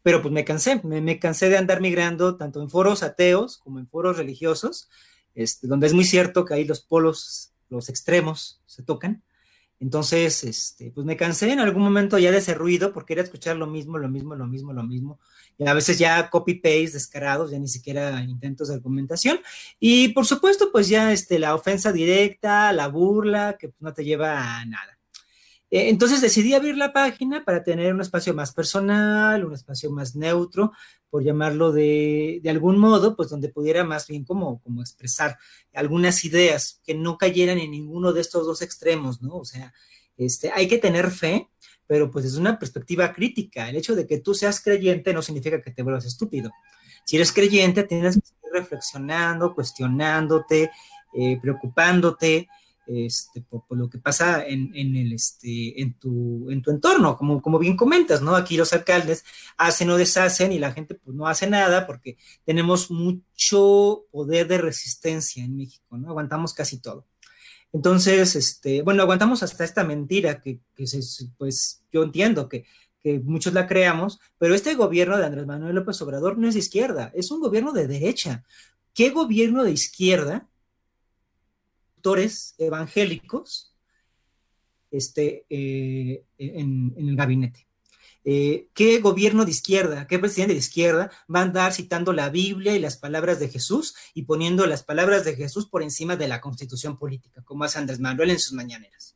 [0.04, 3.88] Pero pues me cansé, me, cansé de andar migrando tanto en foros ateos como en
[3.88, 4.90] foros religiosos,
[5.36, 9.24] este, donde es muy cierto que ahí los polos, los extremos se tocan.
[9.80, 13.58] Entonces, este, pues me cansé en algún momento ya de ese ruido porque era escuchar
[13.58, 15.20] lo mismo, lo mismo, lo mismo, lo mismo.
[15.58, 19.40] Y a veces ya copy-paste descarados, ya ni siquiera intentos de argumentación.
[19.80, 24.60] Y por supuesto, pues ya este, la ofensa directa, la burla, que no te lleva
[24.60, 24.97] a nada.
[25.70, 30.16] Eh, entonces decidí abrir la página para tener un espacio más personal, un espacio más
[30.16, 30.72] neutro,
[31.10, 35.38] por llamarlo de, de algún modo, pues donde pudiera más bien como, como expresar
[35.74, 39.38] algunas ideas que no cayeran en ninguno de estos dos extremos, ¿no?
[39.38, 39.74] O sea,
[40.18, 41.50] este, hay que tener fe,
[41.86, 43.70] pero pues desde una perspectiva crítica.
[43.70, 46.52] El hecho de que tú seas creyente no significa que te vuelvas estúpido.
[47.06, 50.72] Si eres creyente, tienes que seguir reflexionando, cuestionándote,
[51.14, 52.50] eh, preocupándote,
[52.88, 57.60] este, por, lo que pasa en, el, este, en, tu, en tu entorno, como, como
[57.60, 58.36] bien comentas, ¿no?
[58.36, 59.24] Aquí los alcaldes
[59.58, 64.58] hacen o deshacen y la gente pues no hace nada porque tenemos mucho poder de
[64.58, 66.10] resistencia en México, ¿no?
[66.10, 67.06] Aguantamos casi todo.
[67.74, 70.60] Entonces, este, bueno, aguantamos hasta esta mentira que,
[71.38, 72.66] pues yo entiendo que,
[73.02, 76.62] que muchos la creamos, pero este gobierno de Andrés Manuel López Obrador no es de
[76.62, 78.44] izquierda, es un gobierno de derecha.
[78.94, 80.48] ¿Qué gobierno de izquierda
[82.58, 83.74] evangélicos
[84.92, 87.68] este, eh, en, el gabinete.
[88.24, 92.76] Eh, ¿Qué gobierno de izquierda, qué presidente de izquierda va a andar citando la Biblia
[92.76, 96.42] y las palabras de Jesús y poniendo las palabras de Jesús por encima de la
[96.42, 99.16] constitución política, como hace Andrés Manuel en sus mañaneras?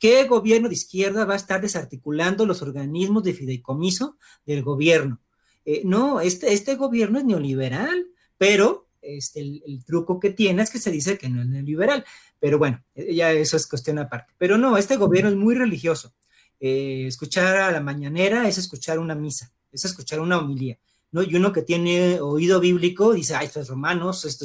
[0.00, 5.20] ¿Qué gobierno de izquierda va a estar desarticulando los organismos de fideicomiso del gobierno?
[5.64, 10.78] Eh, no, este, este gobierno es neoliberal, pero este, el, truco que tiene es que
[10.78, 12.04] se dice que no es neoliberal.
[12.38, 14.34] Pero bueno, ya eso es cuestión aparte.
[14.38, 16.14] Pero no, este gobierno es muy religioso.
[16.60, 20.78] Eh, escuchar a la mañanera es escuchar una misa, es escuchar una homilía.
[21.10, 21.22] ¿no?
[21.22, 24.44] Y uno que tiene oído bíblico dice, ah, esto es Romanos, esto,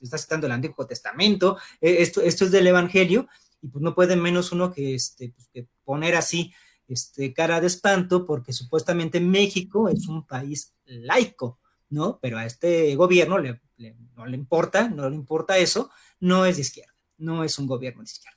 [0.00, 3.26] está citando el Antiguo Testamento, eh, esto, esto es del Evangelio,
[3.60, 6.52] y pues no puede menos uno que, este, pues, que poner así
[6.88, 12.18] este, cara de espanto, porque supuestamente México es un país laico, ¿no?
[12.20, 13.38] Pero a este gobierno
[13.78, 18.02] no le importa, no le importa eso, no es de izquierda, no es un gobierno
[18.02, 18.36] de izquierda.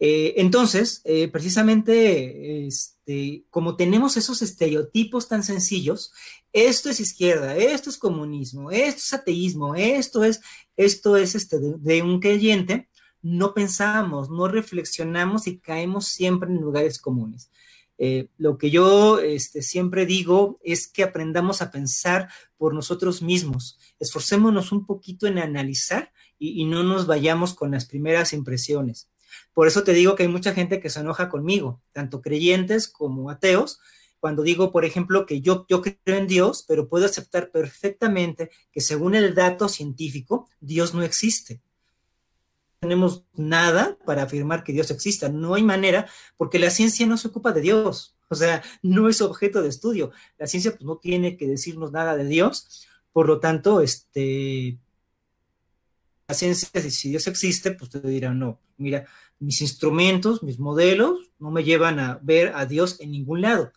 [0.00, 6.12] Eh, entonces, eh, precisamente, este, como tenemos esos estereotipos tan sencillos,
[6.52, 10.40] esto es izquierda, esto es comunismo, esto es ateísmo, esto es,
[10.76, 12.88] esto es este, de, un creyente,
[13.22, 17.50] no pensamos, no reflexionamos y caemos siempre en lugares comunes.
[17.98, 23.78] Eh, lo que yo este, siempre digo es que aprendamos a pensar por nosotros mismos,
[24.00, 29.08] esforcémonos un poquito en analizar y no nos vayamos con las primeras impresiones.
[29.52, 33.30] Por eso te digo que hay mucha gente que se enoja conmigo, tanto creyentes como
[33.30, 33.80] ateos,
[34.24, 38.80] cuando digo, por ejemplo, que yo, yo creo en Dios, pero puedo aceptar perfectamente que
[38.80, 41.60] según el dato científico, Dios no existe.
[42.84, 47.28] Tenemos nada para afirmar que Dios exista, no hay manera, porque la ciencia no se
[47.28, 50.10] ocupa de Dios, o sea, no es objeto de estudio.
[50.36, 54.78] La ciencia pues, no tiene que decirnos nada de Dios, por lo tanto, este,
[56.28, 59.06] la ciencia, si Dios existe, pues te dirán, no, mira,
[59.38, 63.72] mis instrumentos, mis modelos, no me llevan a ver a Dios en ningún lado.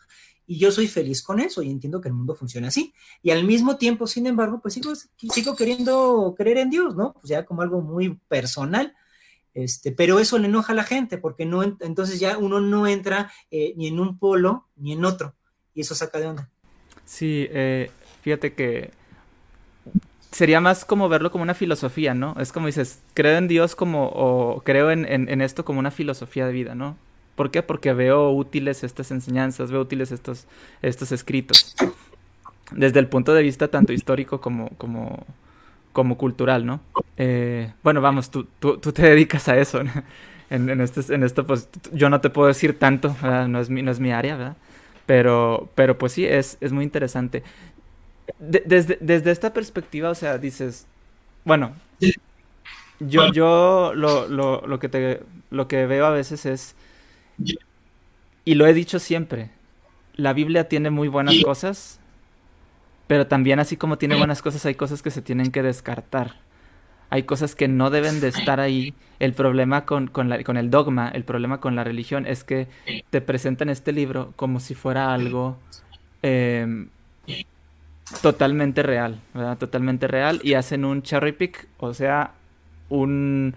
[0.48, 2.94] Y yo soy feliz con eso y entiendo que el mundo funciona así.
[3.22, 7.14] Y al mismo tiempo, sin embargo, pues sigo, sigo queriendo creer en Dios, ¿no?
[7.14, 8.96] Pues ya como algo muy personal.
[9.54, 13.32] Este, pero eso le enoja a la gente porque no, entonces ya uno no entra
[13.52, 15.36] eh, ni en un polo ni en otro.
[15.74, 16.50] Y eso saca de onda.
[17.06, 18.92] Sí, eh, fíjate que
[20.32, 22.36] sería más como verlo como una filosofía, ¿no?
[22.40, 26.46] Es como dices, creo en Dios como, o creo en, en, esto como una filosofía
[26.46, 26.98] de vida, ¿no?
[27.38, 27.64] ¿Por qué?
[27.64, 30.46] Porque veo útiles estas enseñanzas, veo útiles estos,
[30.82, 31.74] estos escritos.
[32.72, 35.26] Desde el punto de vista tanto histórico como, como,
[35.94, 36.82] como cultural, ¿no?
[37.16, 39.92] Eh, bueno, vamos, tú, tú, tú, te dedicas a eso, ¿no?
[40.50, 43.82] en, en, este, en esto, pues yo no te puedo decir tanto, No es mi,
[43.82, 44.58] no es mi área, ¿verdad?
[45.06, 47.44] Pero, pero pues sí, es, es muy interesante
[48.40, 50.86] desde, desde esta perspectiva, o sea, dices,
[51.46, 51.74] bueno,
[53.00, 56.76] yo, yo lo, lo, lo, que te, lo que veo a veces es,
[58.46, 59.52] y lo he dicho siempre,
[60.16, 62.00] la Biblia tiene muy buenas cosas,
[63.08, 66.36] pero también así como tiene buenas cosas, hay cosas que se tienen que descartar.
[67.10, 68.94] Hay cosas que no deben de estar ahí.
[69.20, 72.68] El problema con, con, la, con el dogma, el problema con la religión es que
[73.10, 75.58] te presentan este libro como si fuera algo
[76.22, 76.88] eh,
[78.22, 79.58] totalmente real, ¿verdad?
[79.58, 82.34] Totalmente real y hacen un cherry pick, o sea,
[82.90, 83.56] un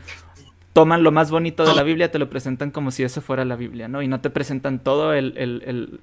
[0.72, 3.56] toman lo más bonito de la Biblia, te lo presentan como si eso fuera la
[3.56, 4.02] Biblia, ¿no?
[4.02, 6.00] Y no te presentan todo el, el, el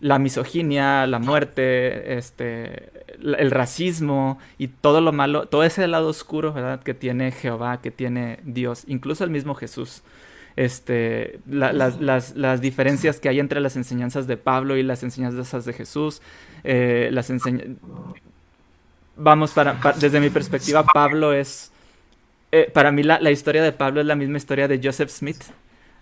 [0.00, 2.90] la misoginia, la muerte, este,
[3.22, 6.82] el racismo y todo lo malo, todo ese lado oscuro, ¿verdad?
[6.82, 10.02] Que tiene Jehová, que tiene Dios, incluso el mismo Jesús
[10.56, 15.64] este, las, las, las, diferencias que hay entre las enseñanzas de Pablo y las enseñanzas
[15.64, 16.20] de Jesús,
[16.64, 17.32] eh, las
[19.16, 21.71] Vamos, para, desde mi perspectiva, Pablo es...
[22.52, 25.42] Eh, para mí la, la, historia de Pablo es la misma historia de Joseph Smith,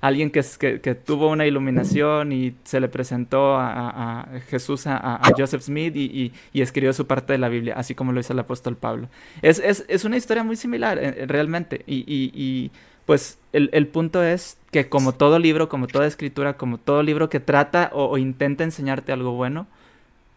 [0.01, 5.21] alguien que, que, que tuvo una iluminación y se le presentó a, a Jesús a,
[5.37, 8.39] Joseph Smith y, y, escribió su parte de la Biblia, así como lo hizo el
[8.41, 9.09] apóstol Pablo.
[9.43, 12.71] Es, es, es una historia muy similar, eh, realmente, y
[13.11, 17.41] pues el, punto es que como todo libro, como toda escritura, como todo libro que
[17.41, 19.67] trata o, intenta enseñarte algo bueno,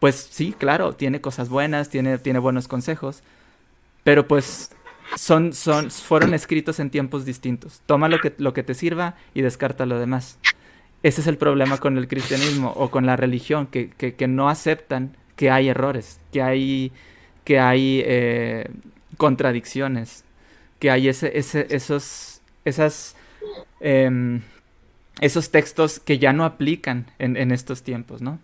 [0.00, 3.22] pues sí, claro, tiene cosas buenas, tiene, tiene buenos consejos,
[4.02, 4.72] pero pues
[5.16, 7.82] son, son, fueron escritos en tiempos distintos.
[7.86, 10.38] Toma lo que, lo que te sirva y descarta lo demás.
[11.02, 15.16] Ese es el problema con el cristianismo o con la religión, que, que, no aceptan
[15.36, 16.92] que hay errores, que hay,
[17.44, 18.70] que hay eh,
[19.18, 20.24] contradicciones,
[20.78, 23.14] que hay ese, ese, esos esas,
[23.80, 24.40] em,
[25.20, 28.38] esos textos que ya no aplican en, estos tiempos, ¿no?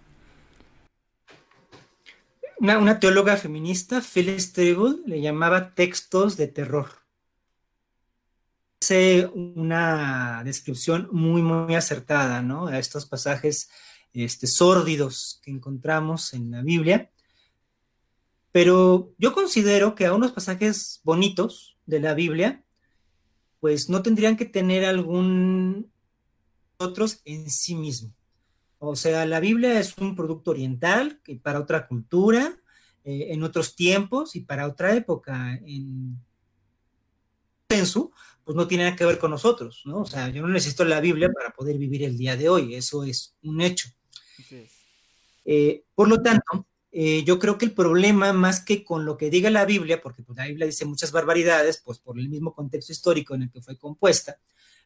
[2.61, 6.91] Una, teóloga feminista, Phyllis Tribble, le llamaba textos de terror.
[8.83, 12.67] Hace una descripción muy, muy acertada, ¿no?
[12.67, 13.71] A estos pasajes
[14.13, 17.11] este, sórdidos que encontramos en la Biblia.
[18.53, 22.63] Pero yo considero que a unos pasajes bonitos de la Biblia,
[23.61, 25.91] pues no tendrían que tener algún
[26.77, 28.13] otros en sí mismo.
[28.81, 32.59] O sea, la Biblia es un producto oriental que para otra cultura,
[33.05, 35.59] eh, en otros tiempos y para otra época.
[35.65, 36.19] En
[37.71, 38.11] penso,
[38.43, 40.01] pues no tiene nada que ver con nosotros, ¿no?
[40.01, 43.05] O sea, yo no necesito la Biblia para poder vivir el día de hoy, eso
[43.05, 43.89] es un hecho.
[45.45, 49.31] Eh, por lo tanto, eh, yo creo que el problema más que con lo que
[49.31, 52.91] diga la Biblia, porque pues, la Biblia dice muchas barbaridades, pues por el mismo contexto
[52.91, 54.41] histórico en el que fue compuesta,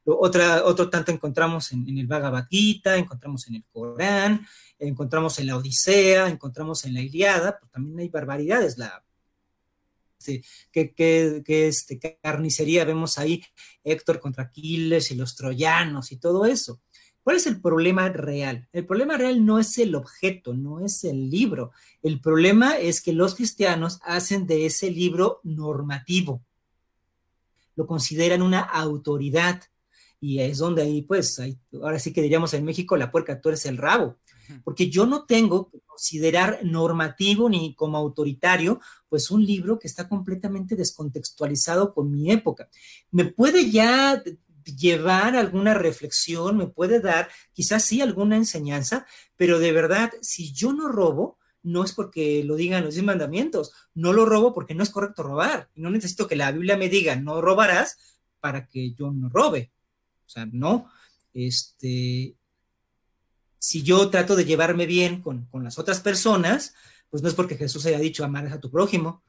[0.05, 4.47] otra, otro tanto encontramos en, el Bhagavad Gita, encontramos en el Corán,
[4.79, 9.05] encontramos en la Odisea, encontramos en la Iliada, pues también hay barbaridades, la
[10.73, 13.43] que, que, este, carnicería vemos ahí
[13.83, 16.81] Héctor contra Aquiles y los troyanos y todo eso.
[17.23, 18.69] ¿Cuál es el problema real?
[18.73, 21.73] El problema real no es el objeto, no es el libro.
[22.03, 26.43] El problema es que los cristianos hacen de ese libro normativo.
[27.77, 29.63] Lo consideran una autoridad.
[30.27, 31.39] Y es donde ahí, pues,
[31.83, 34.17] ahora sí que diríamos en México, la puerca tuerce el rabo.
[34.65, 40.09] Porque yo no tengo que considerar normativo ni como autoritario, pues un libro que está
[40.09, 42.71] completamente descontextualizado con mi época.
[43.11, 44.23] Me puede ya
[44.65, 49.05] llevar alguna reflexión, me puede dar quizás sí alguna enseñanza,
[49.37, 53.73] pero de verdad, si yo no robo, no es porque lo digan los diez mandamientos,
[53.93, 55.69] no lo robo porque no es correcto robar.
[55.75, 57.99] Y no necesito que la Biblia me diga no robarás
[58.41, 59.74] para que yo no robe.
[60.27, 60.89] O sea, no.
[61.33, 62.37] Este,
[63.59, 66.75] si yo trato de llevarme bien con, con las otras personas,
[67.11, 69.23] pues no es porque Jesús haya dicho amarás a tu prójimo,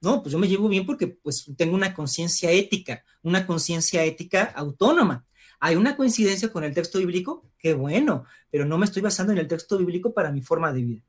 [0.00, 4.44] no, pues yo me llevo bien porque pues tengo una conciencia ética, una conciencia ética
[4.44, 5.26] autónoma.
[5.60, 7.50] ¿Hay una coincidencia con el texto bíblico?
[7.58, 10.82] Qué bueno, pero no me estoy basando en el texto bíblico para mi forma de
[10.82, 11.02] vida.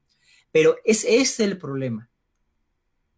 [0.51, 2.09] Pero ese es el problema.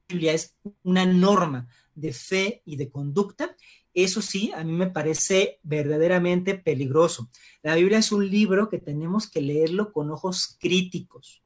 [0.10, 3.56] La Biblia es una norma de fe y de conducta.
[3.94, 7.30] Eso sí, a mí me parece verdaderamente peligroso.
[7.62, 11.44] La Biblia es un libro que tenemos que leerlo con ojos críticos.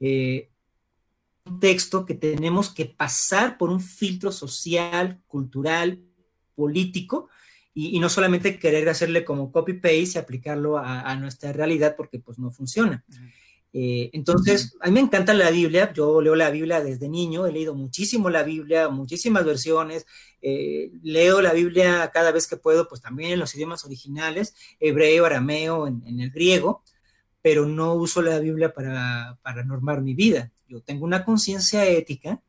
[0.00, 0.50] Eh,
[1.44, 6.00] un texto que tenemos que pasar por un filtro social, cultural,
[6.54, 7.28] político,
[7.74, 12.50] y, no solamente querer hacerle como copy-paste y aplicarlo a, nuestra realidad porque pues no
[12.52, 13.04] funciona.
[13.76, 17.50] Eh, entonces, a mí me encanta la Biblia, yo leo la Biblia desde niño, he
[17.50, 20.06] leído muchísimo la Biblia, muchísimas versiones,
[20.40, 25.26] eh, leo la Biblia cada vez que puedo, pues también en los idiomas originales, hebreo,
[25.26, 26.84] arameo, en, el griego,
[27.42, 30.52] pero no uso la Biblia para, para normar mi vida.
[30.68, 32.40] Yo tengo una conciencia ética,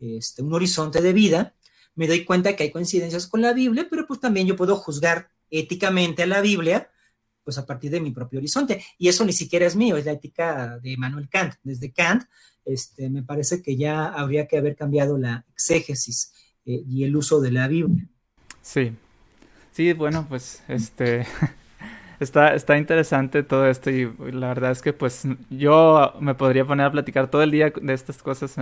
[0.00, 1.54] este, un horizonte de vida,
[1.94, 5.28] me doy cuenta que hay coincidencias con la Biblia, pero pues también yo puedo juzgar
[5.50, 6.90] éticamente a la Biblia,
[7.44, 8.82] pues a partir de mi propio horizonte.
[8.98, 11.54] Y eso ni siquiera es mío, es la ética de Manuel Kant.
[11.62, 12.24] Desde Kant,
[12.64, 16.32] este, me parece que ya habría que haber cambiado la exégesis
[16.64, 18.08] eh, y el uso de la Biblia.
[18.62, 18.92] Sí,
[19.72, 21.26] sí, bueno, pues este...
[22.20, 26.86] Está, está interesante todo esto y la verdad es que pues yo me podría poner
[26.86, 28.54] a platicar todo el día de estas cosas.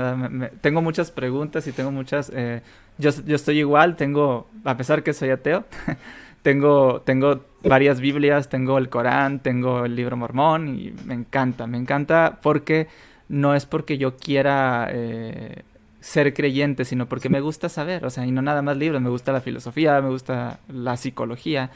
[0.60, 2.30] tengo muchas preguntas y tengo muchas...
[2.34, 2.62] Eh,
[2.98, 5.64] yo, yo estoy igual, tengo, a pesar que soy ateo,
[6.42, 11.78] tengo, tengo varias Biblias, tengo el Corán, tengo el libro mormón y me encanta, me
[11.78, 12.88] encanta porque
[13.28, 14.88] no es porque yo quiera...
[14.90, 15.62] Eh,
[16.02, 19.08] ser creyente, sino porque me gusta saber, o sea, y no nada más libros, me
[19.08, 21.70] gusta la filosofía, me gusta la psicología,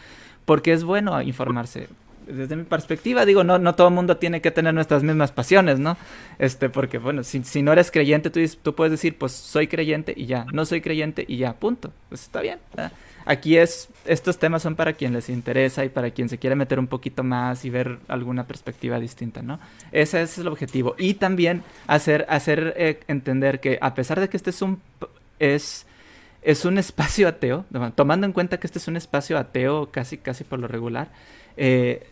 [0.45, 1.89] porque es bueno informarse.
[2.27, 5.79] Desde mi perspectiva, digo, no, no todo el mundo tiene que tener nuestras mismas pasiones,
[5.79, 5.97] ¿no?
[6.41, 10.13] Este, porque, bueno, si, si no eres creyente, tú, tú puedes decir, pues soy creyente
[10.17, 11.93] y ya, no soy creyente y ya, punto.
[12.09, 12.59] Pues está bien.
[13.27, 16.79] Aquí es, estos temas son para quien les interesa y para quien se quiere meter
[16.79, 19.59] un poquito más y ver alguna perspectiva distinta, ¿no?
[19.93, 20.95] Ese, es el objetivo.
[20.97, 22.25] Y también hacer,
[22.77, 24.81] eh, entender que a pesar de que este es un,
[25.39, 25.85] es
[26.65, 30.61] un espacio ateo, tomando en cuenta que este es un espacio ateo casi, casi por
[30.61, 31.09] lo regular,
[31.57, 32.07] eh,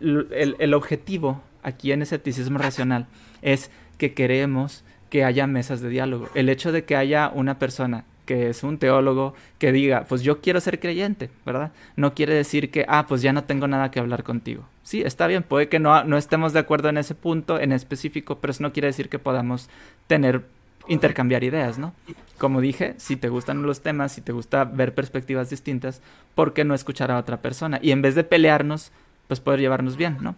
[0.00, 3.06] el, objetivo aquí en escepticismo racional
[3.42, 6.28] es que queremos que haya mesas de diálogo.
[6.34, 10.40] El hecho de que haya una persona que es un teólogo que diga, pues yo
[10.40, 11.70] quiero ser creyente, ¿verdad?
[11.96, 14.64] No quiere decir que, ah, pues ya no tengo nada que hablar contigo.
[14.82, 18.38] Sí, está bien, puede que no, no estemos de acuerdo en ese punto en específico,
[18.38, 19.68] pero eso no quiere decir que podamos
[20.06, 20.46] tener
[20.88, 21.92] intercambiar ideas, ¿no?
[22.38, 26.00] Como dije, si te gustan los temas, si te gusta ver perspectivas distintas,
[26.34, 27.80] ¿por qué no escuchar a otra persona?
[27.82, 28.92] Y en vez de pelearnos,
[29.28, 30.36] pues poder llevarnos bien, ¿no?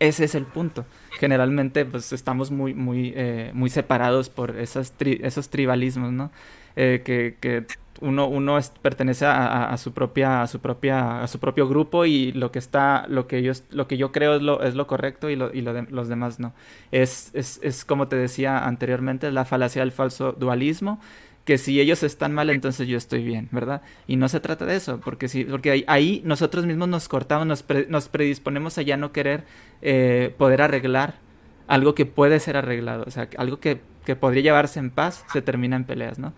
[0.00, 0.84] Ese es el punto.
[1.18, 6.30] Generalmente, pues estamos muy, muy, eh, muy separados por esas esos tribalismos, ¿no?
[6.76, 7.64] Eh, que, que
[8.00, 12.52] uno, uno pertenece a, su propia, a su propia, a su propio grupo y lo
[12.52, 15.36] que está, lo que yo, lo que yo creo es lo, es lo correcto y,
[15.36, 16.52] lo, y lo de, los demás no.
[16.92, 21.00] Es, es, es como te decía anteriormente, la falacia del falso dualismo
[21.44, 23.80] que si ellos están mal, entonces yo estoy bien, ¿verdad?
[24.08, 27.64] Y no se trata de eso, porque si, porque ahí, nosotros mismos nos cortamos, nos,
[27.88, 29.44] nos predisponemos a ya no querer
[29.80, 31.20] eh, poder arreglar
[31.68, 35.40] algo que puede ser arreglado, o sea, algo que, que podría llevarse en paz, se
[35.40, 36.32] termina en peleas, ¿no?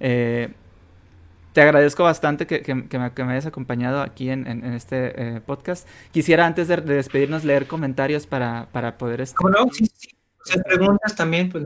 [0.00, 0.50] Eh,
[1.52, 5.88] te agradezco bastante que, que, me, hayas acompañado aquí en, en, este eh, podcast.
[6.12, 9.20] Quisiera antes de, despedirnos leer comentarios para, para poder...
[9.20, 9.68] Este, no?
[9.72, 10.08] Sí, sí.
[10.64, 11.64] preguntas también, pues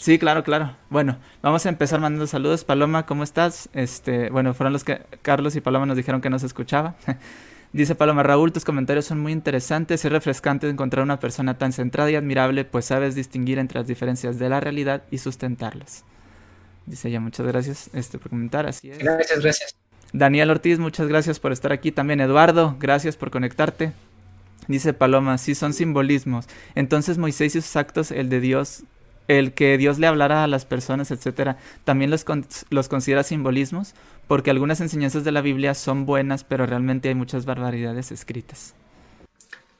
[0.00, 0.76] Sí, claro, claro.
[0.90, 2.62] Bueno, vamos a empezar mandando saludos.
[2.62, 3.68] Paloma, ¿cómo estás?
[3.72, 6.94] Este, bueno, fueron los que Carlos y Paloma nos dijeron que no se escuchaba.
[7.72, 10.04] Dice Paloma, Raúl, tus comentarios son muy interesantes.
[10.04, 14.38] Es refrescante encontrar una persona tan centrada y admirable, pues sabes distinguir entre las diferencias
[14.38, 16.04] de la realidad y sustentarlas.
[16.86, 18.98] Dice ella, muchas gracias este, por comentar, así es.
[18.98, 19.76] Gracias, gracias.
[20.12, 21.92] Daniel Ortiz, muchas gracias por estar aquí.
[21.92, 23.92] También Eduardo, gracias por conectarte.
[24.68, 26.46] Dice Paloma, sí son simbolismos.
[26.74, 28.84] Entonces Moisés y sus actos, el de Dios,
[29.28, 32.24] el que Dios le hablara a las personas, etcétera, también los,
[32.70, 33.94] los considera simbolismos,
[34.28, 38.74] porque algunas enseñanzas de la Biblia son buenas, pero realmente hay muchas barbaridades escritas.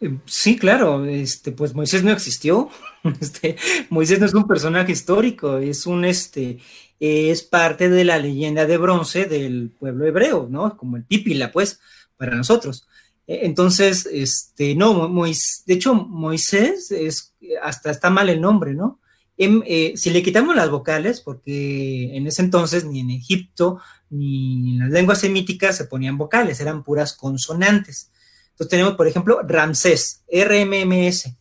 [0.01, 2.71] Eh, sí, claro, este, pues Moisés no existió.
[3.21, 3.57] Este,
[3.91, 6.59] Moisés no es un personaje histórico, es un este,
[7.05, 10.77] es parte de la leyenda de bronce del pueblo hebreo, ¿no?
[10.77, 11.81] Como el Pípila, pues,
[12.17, 12.87] para nosotros.
[13.27, 19.01] E, entonces, este, no, Moisés, de hecho, Moisés es, hasta está mal el nombre, ¿no?
[19.37, 24.75] Em, eh, si le quitamos las vocales, porque en ese entonces ni en Egipto ni
[24.75, 28.13] en las lenguas semíticas se ponían vocales, eran puras consonantes.
[28.51, 31.35] Entonces tenemos, por ejemplo, Ramsés, RMMS,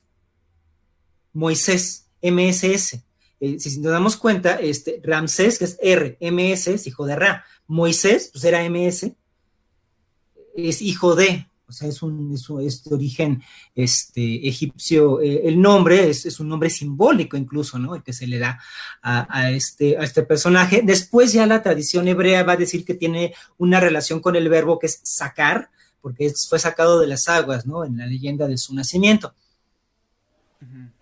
[1.33, 3.03] Moisés, MSS.
[3.41, 7.43] Eh, si nos damos cuenta, este, Ramsés, que es R, MS, es hijo de Ra.
[7.65, 9.11] Moisés, pues era MS,
[10.55, 13.41] es hijo de, o sea, es un, es, de origen
[13.73, 15.21] este, egipcio.
[15.21, 17.95] Eh, el nombre es, un nombre simbólico incluso, ¿no?
[17.95, 18.59] El que se le da
[19.01, 20.81] a, este, a este personaje.
[20.83, 24.77] Después ya la tradición hebrea va a decir que tiene una relación con el verbo
[24.77, 27.85] que es sacar, porque fue sacado de las aguas, ¿no?
[27.85, 29.33] En la leyenda de su nacimiento.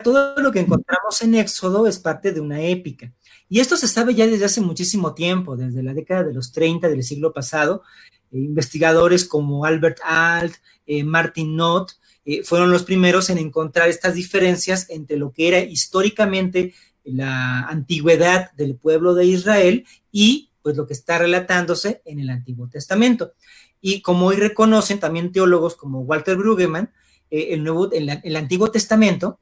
[0.04, 3.12] Todo lo que encontramos en Éxodo es parte de una épica.
[3.50, 6.88] Y esto se sabe ya desde hace muchísimo tiempo, desde la década de los 30
[6.88, 7.84] del siglo pasado.
[8.32, 10.56] Eh, investigadores como Albert Alt,
[10.86, 11.94] eh, Martin Knott,
[12.26, 18.52] eh, fueron los primeros en encontrar estas diferencias entre lo que era históricamente la antigüedad
[18.54, 23.34] del pueblo de Israel y pues lo que está relatándose en el Antiguo Testamento.
[23.82, 26.92] Y como hoy reconocen también teólogos como Walter Brueggemann,
[27.32, 29.40] el, nuevo, el Antiguo Testamento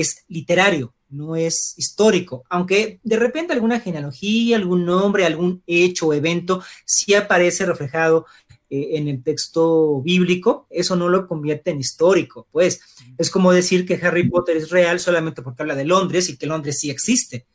[0.00, 6.12] es literario, no es histórico, aunque de repente alguna genealogía, algún nombre, algún hecho o
[6.12, 8.26] evento sí aparece reflejado
[8.68, 12.80] eh, en el texto bíblico, eso no lo convierte en histórico, pues
[13.16, 16.46] es como decir que Harry Potter es real solamente porque habla de Londres y que
[16.46, 17.46] Londres sí existe.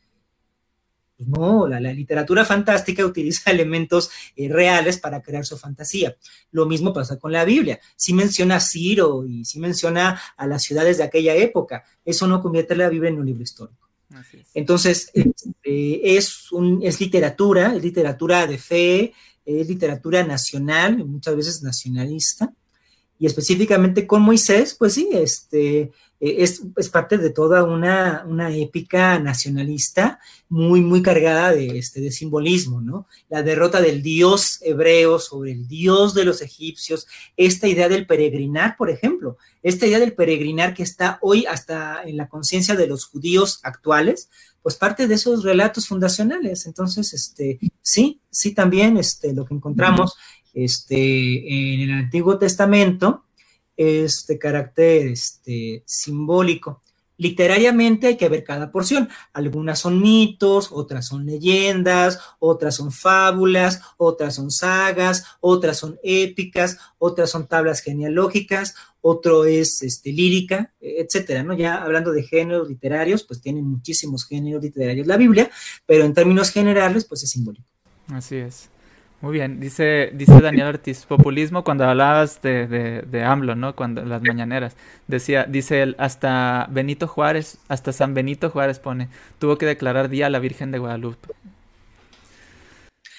[1.26, 6.16] No, la, literatura fantástica utiliza elementos eh, reales para crear su fantasía.
[6.50, 7.80] Lo mismo pasa con la Biblia.
[7.96, 12.40] Si menciona a Ciro y si menciona a las ciudades de aquella época, eso no
[12.40, 13.88] convierte a la Biblia en un libro histórico.
[14.54, 19.14] Entonces, este, es, un, es literatura, es literatura de fe,
[19.44, 22.52] es literatura nacional, muchas veces nacionalista,
[23.18, 25.92] y específicamente con Moisés, pues sí, este,
[26.24, 26.44] eh,
[26.76, 33.08] es, parte de toda una, épica nacionalista muy, muy cargada de, este, de simbolismo, ¿no?
[33.28, 38.76] La derrota del dios hebreo sobre el dios de los egipcios, esta idea del peregrinar,
[38.76, 43.04] por ejemplo, esta idea del peregrinar que está hoy hasta en la conciencia de los
[43.06, 44.28] judíos actuales,
[44.62, 46.66] pues parte de esos relatos fundacionales.
[46.66, 50.14] Entonces, este, sí, sí también este, lo que encontramos
[50.54, 53.24] este, en el Antiguo Testamento,
[53.82, 56.82] este carácter este, simbólico.
[57.18, 59.08] Literariamente hay que ver cada porción.
[59.32, 66.78] Algunas son mitos, otras son leyendas, otras son fábulas, otras son sagas, otras son épicas,
[66.98, 71.54] otras son tablas genealógicas, otro es este, lírica, etcétera, ¿no?
[71.54, 75.50] Ya hablando de géneros literarios, pues tienen muchísimos géneros literarios la Biblia,
[75.86, 77.68] pero en términos generales, pues es simbólico.
[78.08, 78.71] Así es.
[79.22, 83.76] Muy bien, dice, dice Daniel Ortiz, populismo cuando hablabas de, de, de, AMLO, ¿no?
[83.76, 84.74] Cuando las mañaneras.
[85.06, 89.08] Decía, dice él, hasta Benito Juárez, hasta San Benito Juárez pone,
[89.38, 91.28] tuvo que declarar día a la Virgen de Guadalupe.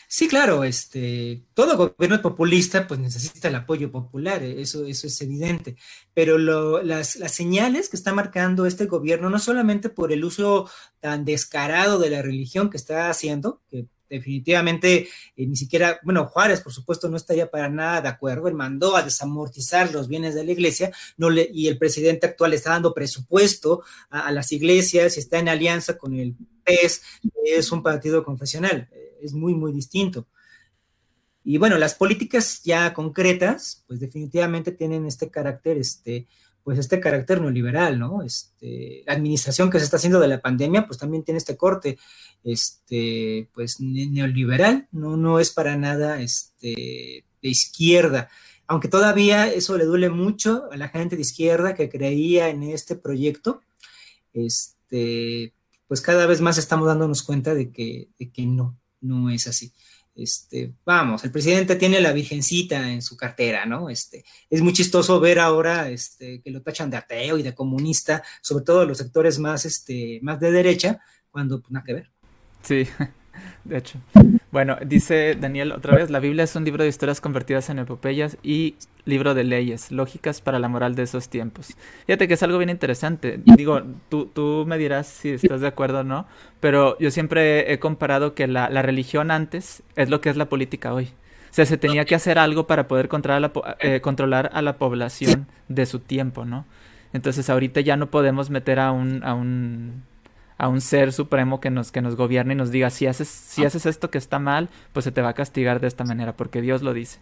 [0.10, 5.78] Sí, claro, este, todo gobierno populista pues necesita el apoyo popular, eso, eso es evidente,
[6.14, 11.26] pero las, las, señales que está marcando este gobierno, no solamente por el uso tan
[11.26, 13.88] descarado de la religión que está haciendo, que
[14.18, 18.48] definitivamente eh, ni siquiera, bueno, Juárez, por supuesto, no estaría para nada de acuerdo.
[18.48, 22.54] Él mandó a desamortizar los bienes de la iglesia no le, y el presidente actual
[22.54, 27.02] está dando presupuesto a, las iglesias está en alianza con el PES,
[27.46, 28.90] es un partido confesional,
[29.22, 30.28] es muy, muy distinto.
[31.44, 36.28] Y bueno, las políticas ya concretas, pues definitivamente tienen este carácter, este,
[36.64, 38.24] pues este carácter neoliberal, ¿no?
[38.24, 41.98] Este, la administración que se está haciendo de la pandemia, pues también tiene este corte,
[42.44, 48.30] este, pues neoliberal, no, no es para nada, este, de izquierda,
[48.68, 52.96] aunque todavía eso le duele mucho a la gente de izquierda que creía en este
[52.96, 53.62] proyecto,
[54.34, 55.54] este,
[55.88, 59.74] pues cada vez más estamos dándonos cuenta de que, de que no, no es así.
[60.16, 63.90] Este, vamos, el presidente tiene la virgencita en su cartera, ¿no?
[63.90, 68.24] Este, es muy chistoso ver ahora este, que lo tachan de ateo y de comunista,
[68.42, 71.02] sobre todo los sectores más, este, más de derecha,
[71.32, 72.12] cuando pues, nada que ver.
[72.62, 72.88] Sí,
[73.64, 74.00] de hecho.
[74.52, 78.38] Bueno, dice Daniel otra vez, la Biblia es un libro de historias convertidas en epopeyas
[78.44, 78.76] y
[79.06, 81.76] libro de leyes, lógicas para la moral de esos tiempos.
[82.06, 83.42] Fíjate que es algo bien interesante.
[83.44, 86.28] Digo, tú, tú me dirás si estás de acuerdo o no,
[86.60, 90.94] pero yo siempre he comparado que la, religión antes es lo que es la política
[90.94, 91.06] hoy.
[91.06, 94.62] O sea, se tenía que hacer algo para poder controlar a la, eh, controlar a
[94.62, 96.66] la población de su tiempo, ¿no?
[97.14, 100.04] Entonces ahorita ya no podemos meter a un, a un
[100.64, 103.66] a un ser supremo que nos, que nos gobierne y nos diga, si haces, si
[103.66, 106.62] haces esto que está mal, pues se te va a castigar de esta manera, porque
[106.62, 107.20] Dios lo dice.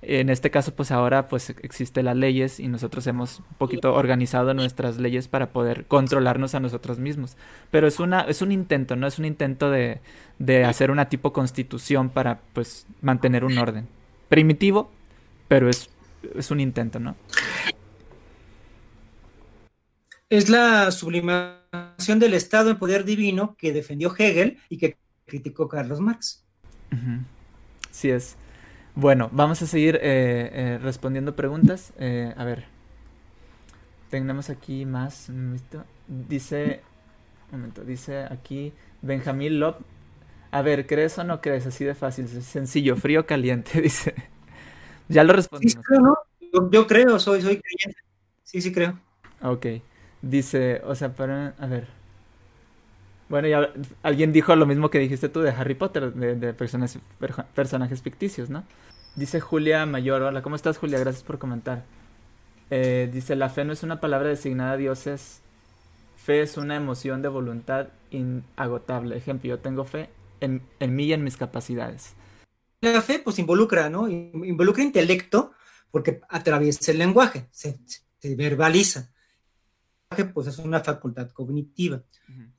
[0.00, 4.54] En este caso, pues ahora pues existen las leyes y nosotros hemos un poquito organizado
[4.54, 7.36] nuestras leyes para poder controlarnos a nosotros mismos.
[7.72, 9.08] Pero es una, es un intento, ¿no?
[9.08, 10.00] Es un intento de,
[10.38, 13.88] de hacer una tipo constitución para pues mantener un orden.
[14.28, 14.88] Primitivo,
[15.48, 15.90] pero es,
[16.36, 17.16] es un intento, ¿no?
[20.30, 21.63] Es la sublimación
[22.18, 24.96] del Estado en poder divino que defendió Hegel y que
[25.26, 26.44] criticó Carlos Marx.
[27.90, 28.36] Sí es.
[28.94, 31.92] Bueno, vamos a seguir eh, eh, respondiendo preguntas.
[31.98, 32.64] Eh, a ver,
[34.10, 35.30] tenemos aquí más.
[36.06, 36.82] Dice,
[37.50, 38.72] un momento, dice aquí
[39.02, 39.80] Benjamín Lop.
[40.52, 41.66] A ver, ¿crees o no crees?
[41.66, 44.14] Así de fácil, sencillo, frío, caliente, dice.
[45.08, 45.84] ya lo respondimos.
[46.70, 48.00] yo, creo, soy, soy creyente.
[48.44, 49.00] Sí, sí creo.
[49.42, 49.66] Ok.
[50.24, 51.86] Dice, o sea, para, a ver.
[53.28, 53.70] Bueno, ya
[54.02, 56.98] alguien dijo lo mismo que dijiste tú de Harry Potter, de, personajes,
[57.54, 58.64] personajes ficticios, ¿no?
[59.16, 60.98] Dice Julia Mayor, hola, ¿cómo estás Julia?
[60.98, 61.84] Gracias por comentar.
[62.70, 65.42] Eh, dice, la fe no es una palabra designada a dioses,
[66.16, 69.18] fe es una emoción de voluntad inagotable.
[69.18, 70.08] Ejemplo, yo tengo fe
[70.40, 72.14] en, en mí y en mis capacidades.
[72.80, 74.08] La fe pues involucra, ¿no?
[74.08, 75.52] Involucra intelecto
[75.90, 77.76] porque atraviesa el lenguaje, se
[78.36, 79.13] verbaliza
[80.24, 82.02] pues es una facultad cognitiva.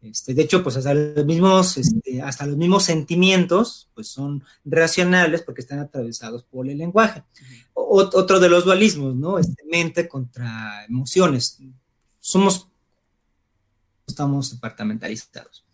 [0.02, 5.42] este, de hecho, pues hasta los mismos, este, hasta los mismos sentimientos, pues son racionales
[5.44, 7.24] porque están atravesados por el lenguaje.
[7.74, 9.40] otro de los dualismos, ¿no?
[9.40, 11.60] Este, mente contra emociones.
[12.20, 12.68] Somos,
[14.06, 15.66] estamos departamentalizados.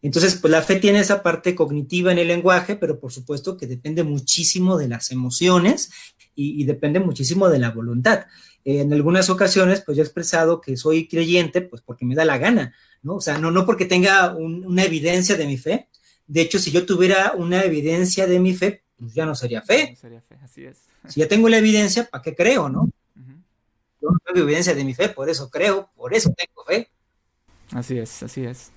[0.00, 3.66] Entonces, pues la fe tiene esa parte cognitiva en el lenguaje, pero por supuesto que
[3.66, 5.90] depende muchísimo de las emociones
[6.38, 8.26] y, y depende muchísimo de la voluntad
[8.70, 12.36] en algunas ocasiones, pues yo he expresado que soy creyente, pues porque me da la
[12.36, 13.14] gana, ¿no?
[13.14, 15.88] O sea, no, no porque tenga una evidencia de mi fe.
[16.26, 19.92] De hecho, si yo tuviera una evidencia de mi fe, pues ya no sería fe.
[19.92, 20.82] No sería fe, así es.
[21.08, 22.90] Si ya tengo la evidencia, ¿para qué creo, no?
[24.02, 26.90] Yo no tengo evidencia de mi fe, por eso creo, por eso tengo fe.
[27.72, 28.70] Así es, así es.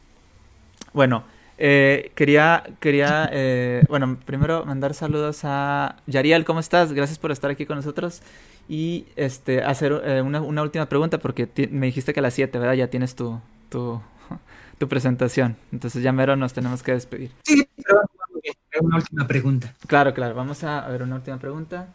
[0.94, 1.26] Bueno,
[1.58, 6.94] eh, quería, quería eh, bueno, primero mandar saludos a Yariel, ¿cómo estás?
[6.94, 8.22] Gracias por estar aquí con nosotros.
[8.68, 12.74] Y este, hacer eh, una, última pregunta, porque me dijiste que a las 7, ¿verdad?
[12.74, 13.40] Ya tienes tu,
[13.70, 14.02] tu,
[14.78, 15.58] tu, presentación.
[15.72, 17.32] Entonces ya mero nos tenemos que despedir.
[17.44, 18.02] Sí, pero
[18.82, 19.74] una última pregunta.
[19.88, 20.34] Claro, claro.
[20.36, 21.90] Vamos a, ver una última pregunta.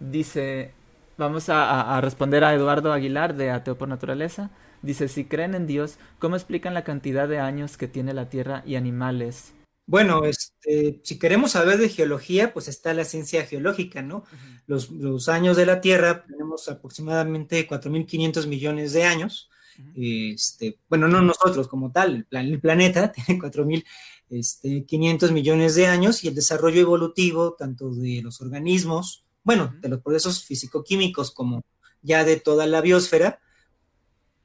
[0.00, 0.72] dice,
[1.16, 4.50] vamos a, a responder a Eduardo Aguilar de Ateo por Naturaleza.
[4.82, 8.62] Dice, si creen en Dios, ¿cómo explican la cantidad de años que tiene la Tierra
[8.66, 9.52] y animales?
[9.86, 14.24] Bueno, este, si queremos saber de geología, pues está la ciencia geológica, ¿no?
[14.66, 19.48] los, años de la Tierra, tenemos aproximadamente 4.500 millones de años.
[19.96, 23.84] este, bueno, no nosotros como tal, el, planeta tiene 4.500
[24.28, 30.02] este, millones de años y el desarrollo evolutivo, tanto de los organismos, bueno, de los
[30.02, 31.62] procesos físico-químicos como
[32.02, 33.40] ya de toda la biosfera,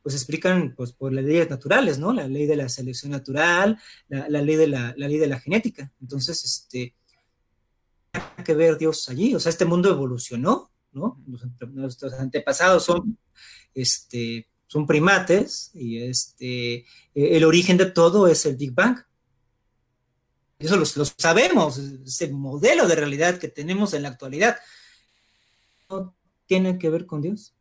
[0.04, 2.12] pues explican pues por las leyes naturales, ¿no?
[2.12, 3.80] La ley de la selección natural,
[4.10, 5.92] la, ley de la, ley de la genética.
[6.02, 6.94] Entonces, este,
[8.12, 11.20] hay que ver Dios allí, o sea, este mundo evolucionó, ¿no?
[11.72, 13.18] nuestros antepasados son,
[13.74, 16.86] este, son primates y este,
[17.16, 18.98] el origen de todo es el Big Bang.
[20.60, 24.58] Eso lo, sabemos, es el modelo de realidad que tenemos en la actualidad.
[25.90, 27.54] No tiene que ver con Dios.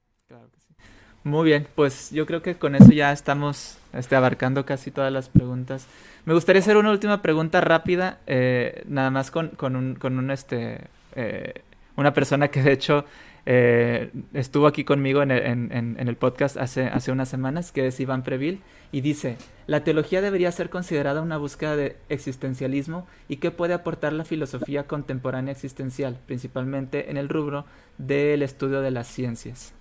[1.25, 5.29] Muy bien, pues yo creo que con eso ya estamos este, abarcando casi todas las
[5.29, 5.87] preguntas.
[6.25, 10.33] Me gustaría hacer una última pregunta rápida, eh, nada más con, con, un, con un,
[10.33, 10.81] este,
[11.15, 11.63] eh,
[11.97, 13.05] una persona que de hecho
[13.47, 18.61] eh, estuvo aquí conmigo en el, podcast hace, hace unas semanas, que es Iván Preville,
[18.91, 19.37] y dice,
[19.69, 24.89] la teología debería ser considerada una búsqueda de existencialismo y qué puede aportar la filosofía
[24.89, 27.65] contemporánea existencial, principalmente en el rubro
[27.99, 29.73] del estudio de las ciencias.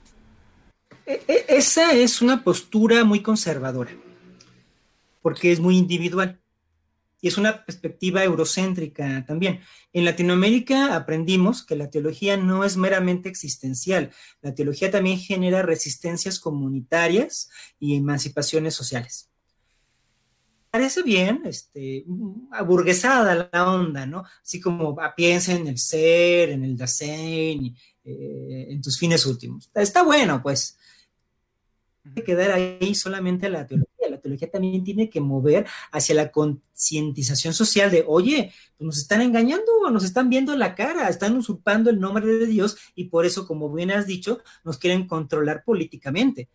[1.05, 3.91] E, e, esa es una postura muy conservadora,
[5.21, 6.41] porque es muy individual
[7.21, 9.61] y es una perspectiva eurocéntrica también.
[9.93, 16.39] En Latinoamérica aprendimos que la teología no es meramente existencial, la teología también genera resistencias
[16.39, 17.49] comunitarias
[17.79, 19.29] y emancipaciones sociales.
[20.71, 22.05] Parece bien, este,
[22.49, 24.23] aburguesada la onda, ¿no?
[24.41, 29.69] Así como ah, piensa en el ser, en el Dasein, eh, en tus fines últimos.
[29.73, 30.77] Está bueno, pues.
[32.03, 36.31] Hay que quedar ahí solamente la teología la teología también tiene que mover hacia la
[36.31, 41.89] concientización social de, oye, pues nos están engañando, nos están viendo la cara, están usurpando
[41.89, 46.49] el nombre de Dios y por eso, como bien has dicho, nos quieren controlar políticamente.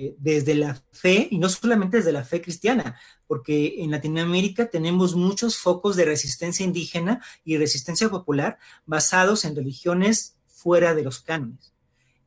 [0.00, 2.96] Eh, desde la fe, y no solamente desde la fe cristiana,
[3.26, 10.36] porque en Latinoamérica tenemos muchos focos de resistencia indígena y resistencia popular basados en religiones
[10.46, 11.72] fuera de los cánones.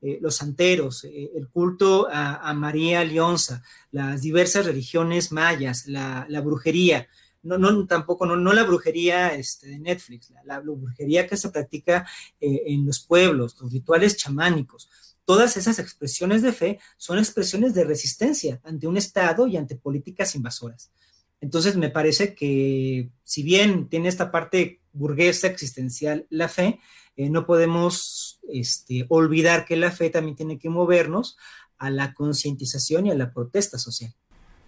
[0.01, 7.07] Eh, los santeros, eh, el culto a, María Leonza, las diversas religiones mayas, la, brujería,
[7.41, 12.05] no, tampoco, no, la brujería este, de Netflix, la, brujería que se practica
[12.41, 14.89] en los pueblos, los rituales chamánicos.
[15.26, 20.36] Todas esas expresiones de fe son expresiones de resistencia ante un Estado y ante políticas
[20.36, 20.91] invasoras.
[21.39, 26.80] Entonces, me parece que si bien tiene esta parte burguesa existencial la fe,
[27.15, 31.38] eh, no podemos este, olvidar que la fe también tiene que movernos
[31.78, 34.13] a la concientización y a la protesta social.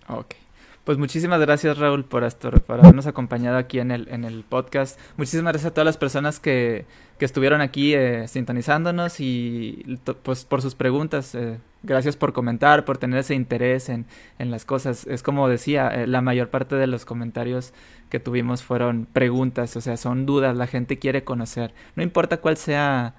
[0.07, 0.35] Ok.
[0.83, 2.27] Pues muchísimas gracias Raúl por,
[2.65, 4.99] por habernos acompañado aquí en el, en el podcast.
[5.15, 6.85] Muchísimas gracias a todas las personas que,
[7.17, 11.35] que estuvieron aquí eh, sintonizándonos y pues por sus preguntas.
[11.35, 14.05] Eh, gracias por comentar, por tener ese interés en,
[14.39, 15.07] en las cosas.
[15.07, 17.73] Es como decía, eh, la mayor parte de los comentarios
[18.09, 21.73] que tuvimos fueron preguntas, o sea, son dudas, la gente quiere conocer.
[21.95, 23.15] No importa cuál sea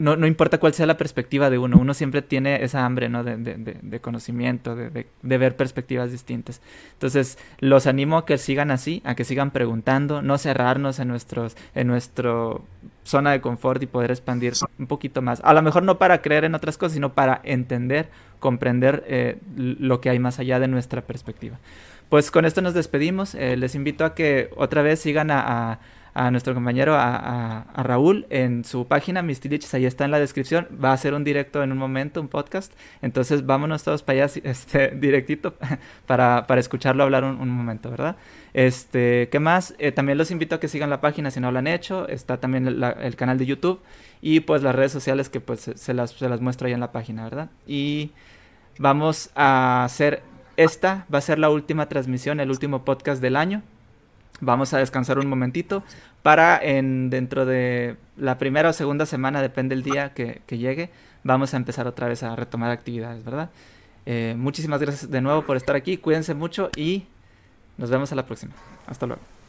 [0.00, 3.22] no, no, importa cuál sea la perspectiva de uno, uno siempre tiene esa hambre, ¿no?
[3.22, 6.62] De, de, de conocimiento, de, ver perspectivas distintas.
[6.94, 11.54] Entonces, los animo a que sigan así, a que sigan preguntando, no cerrarnos en nuestros,
[11.74, 12.64] en nuestro
[13.04, 15.42] zona de confort y poder expandir un poquito más.
[15.44, 20.00] A lo mejor no para creer en otras cosas, sino para entender, comprender eh, lo
[20.00, 21.58] que hay más allá de nuestra perspectiva.
[22.08, 23.34] Pues con esto nos despedimos.
[23.34, 25.78] Eh, les invito a que otra vez sigan a
[26.30, 30.66] nuestro compañero, a, Raúl, en su página, Mistiliches, ahí está en la descripción.
[30.82, 32.72] Va a hacer un directo en un momento, un podcast.
[33.00, 35.54] Entonces vámonos todos para allá, este, directito,
[36.06, 38.16] para, para escucharlo hablar un, momento, ¿verdad?
[38.52, 39.74] Este, ¿qué más?
[39.78, 42.08] Eh, también los invito a que sigan la página si no lo han hecho.
[42.08, 43.80] Está también el, canal de YouTube
[44.20, 46.92] y pues las redes sociales que pues se las, se las muestro ahí en la
[46.92, 47.50] página, ¿verdad?
[47.66, 48.10] Y
[48.78, 50.22] vamos a hacer
[50.56, 53.62] esta, va a ser la última transmisión, el último podcast del año.
[54.40, 55.82] Vamos a descansar un momentito
[56.22, 60.90] para en dentro de la primera o segunda semana, depende del día que, llegue,
[61.24, 63.50] vamos a empezar otra vez a retomar actividades, ¿verdad?
[64.06, 67.04] Eh, muchísimas gracias de nuevo por estar aquí, cuídense mucho y
[67.76, 68.52] nos vemos a la próxima.
[68.86, 69.39] Hasta luego.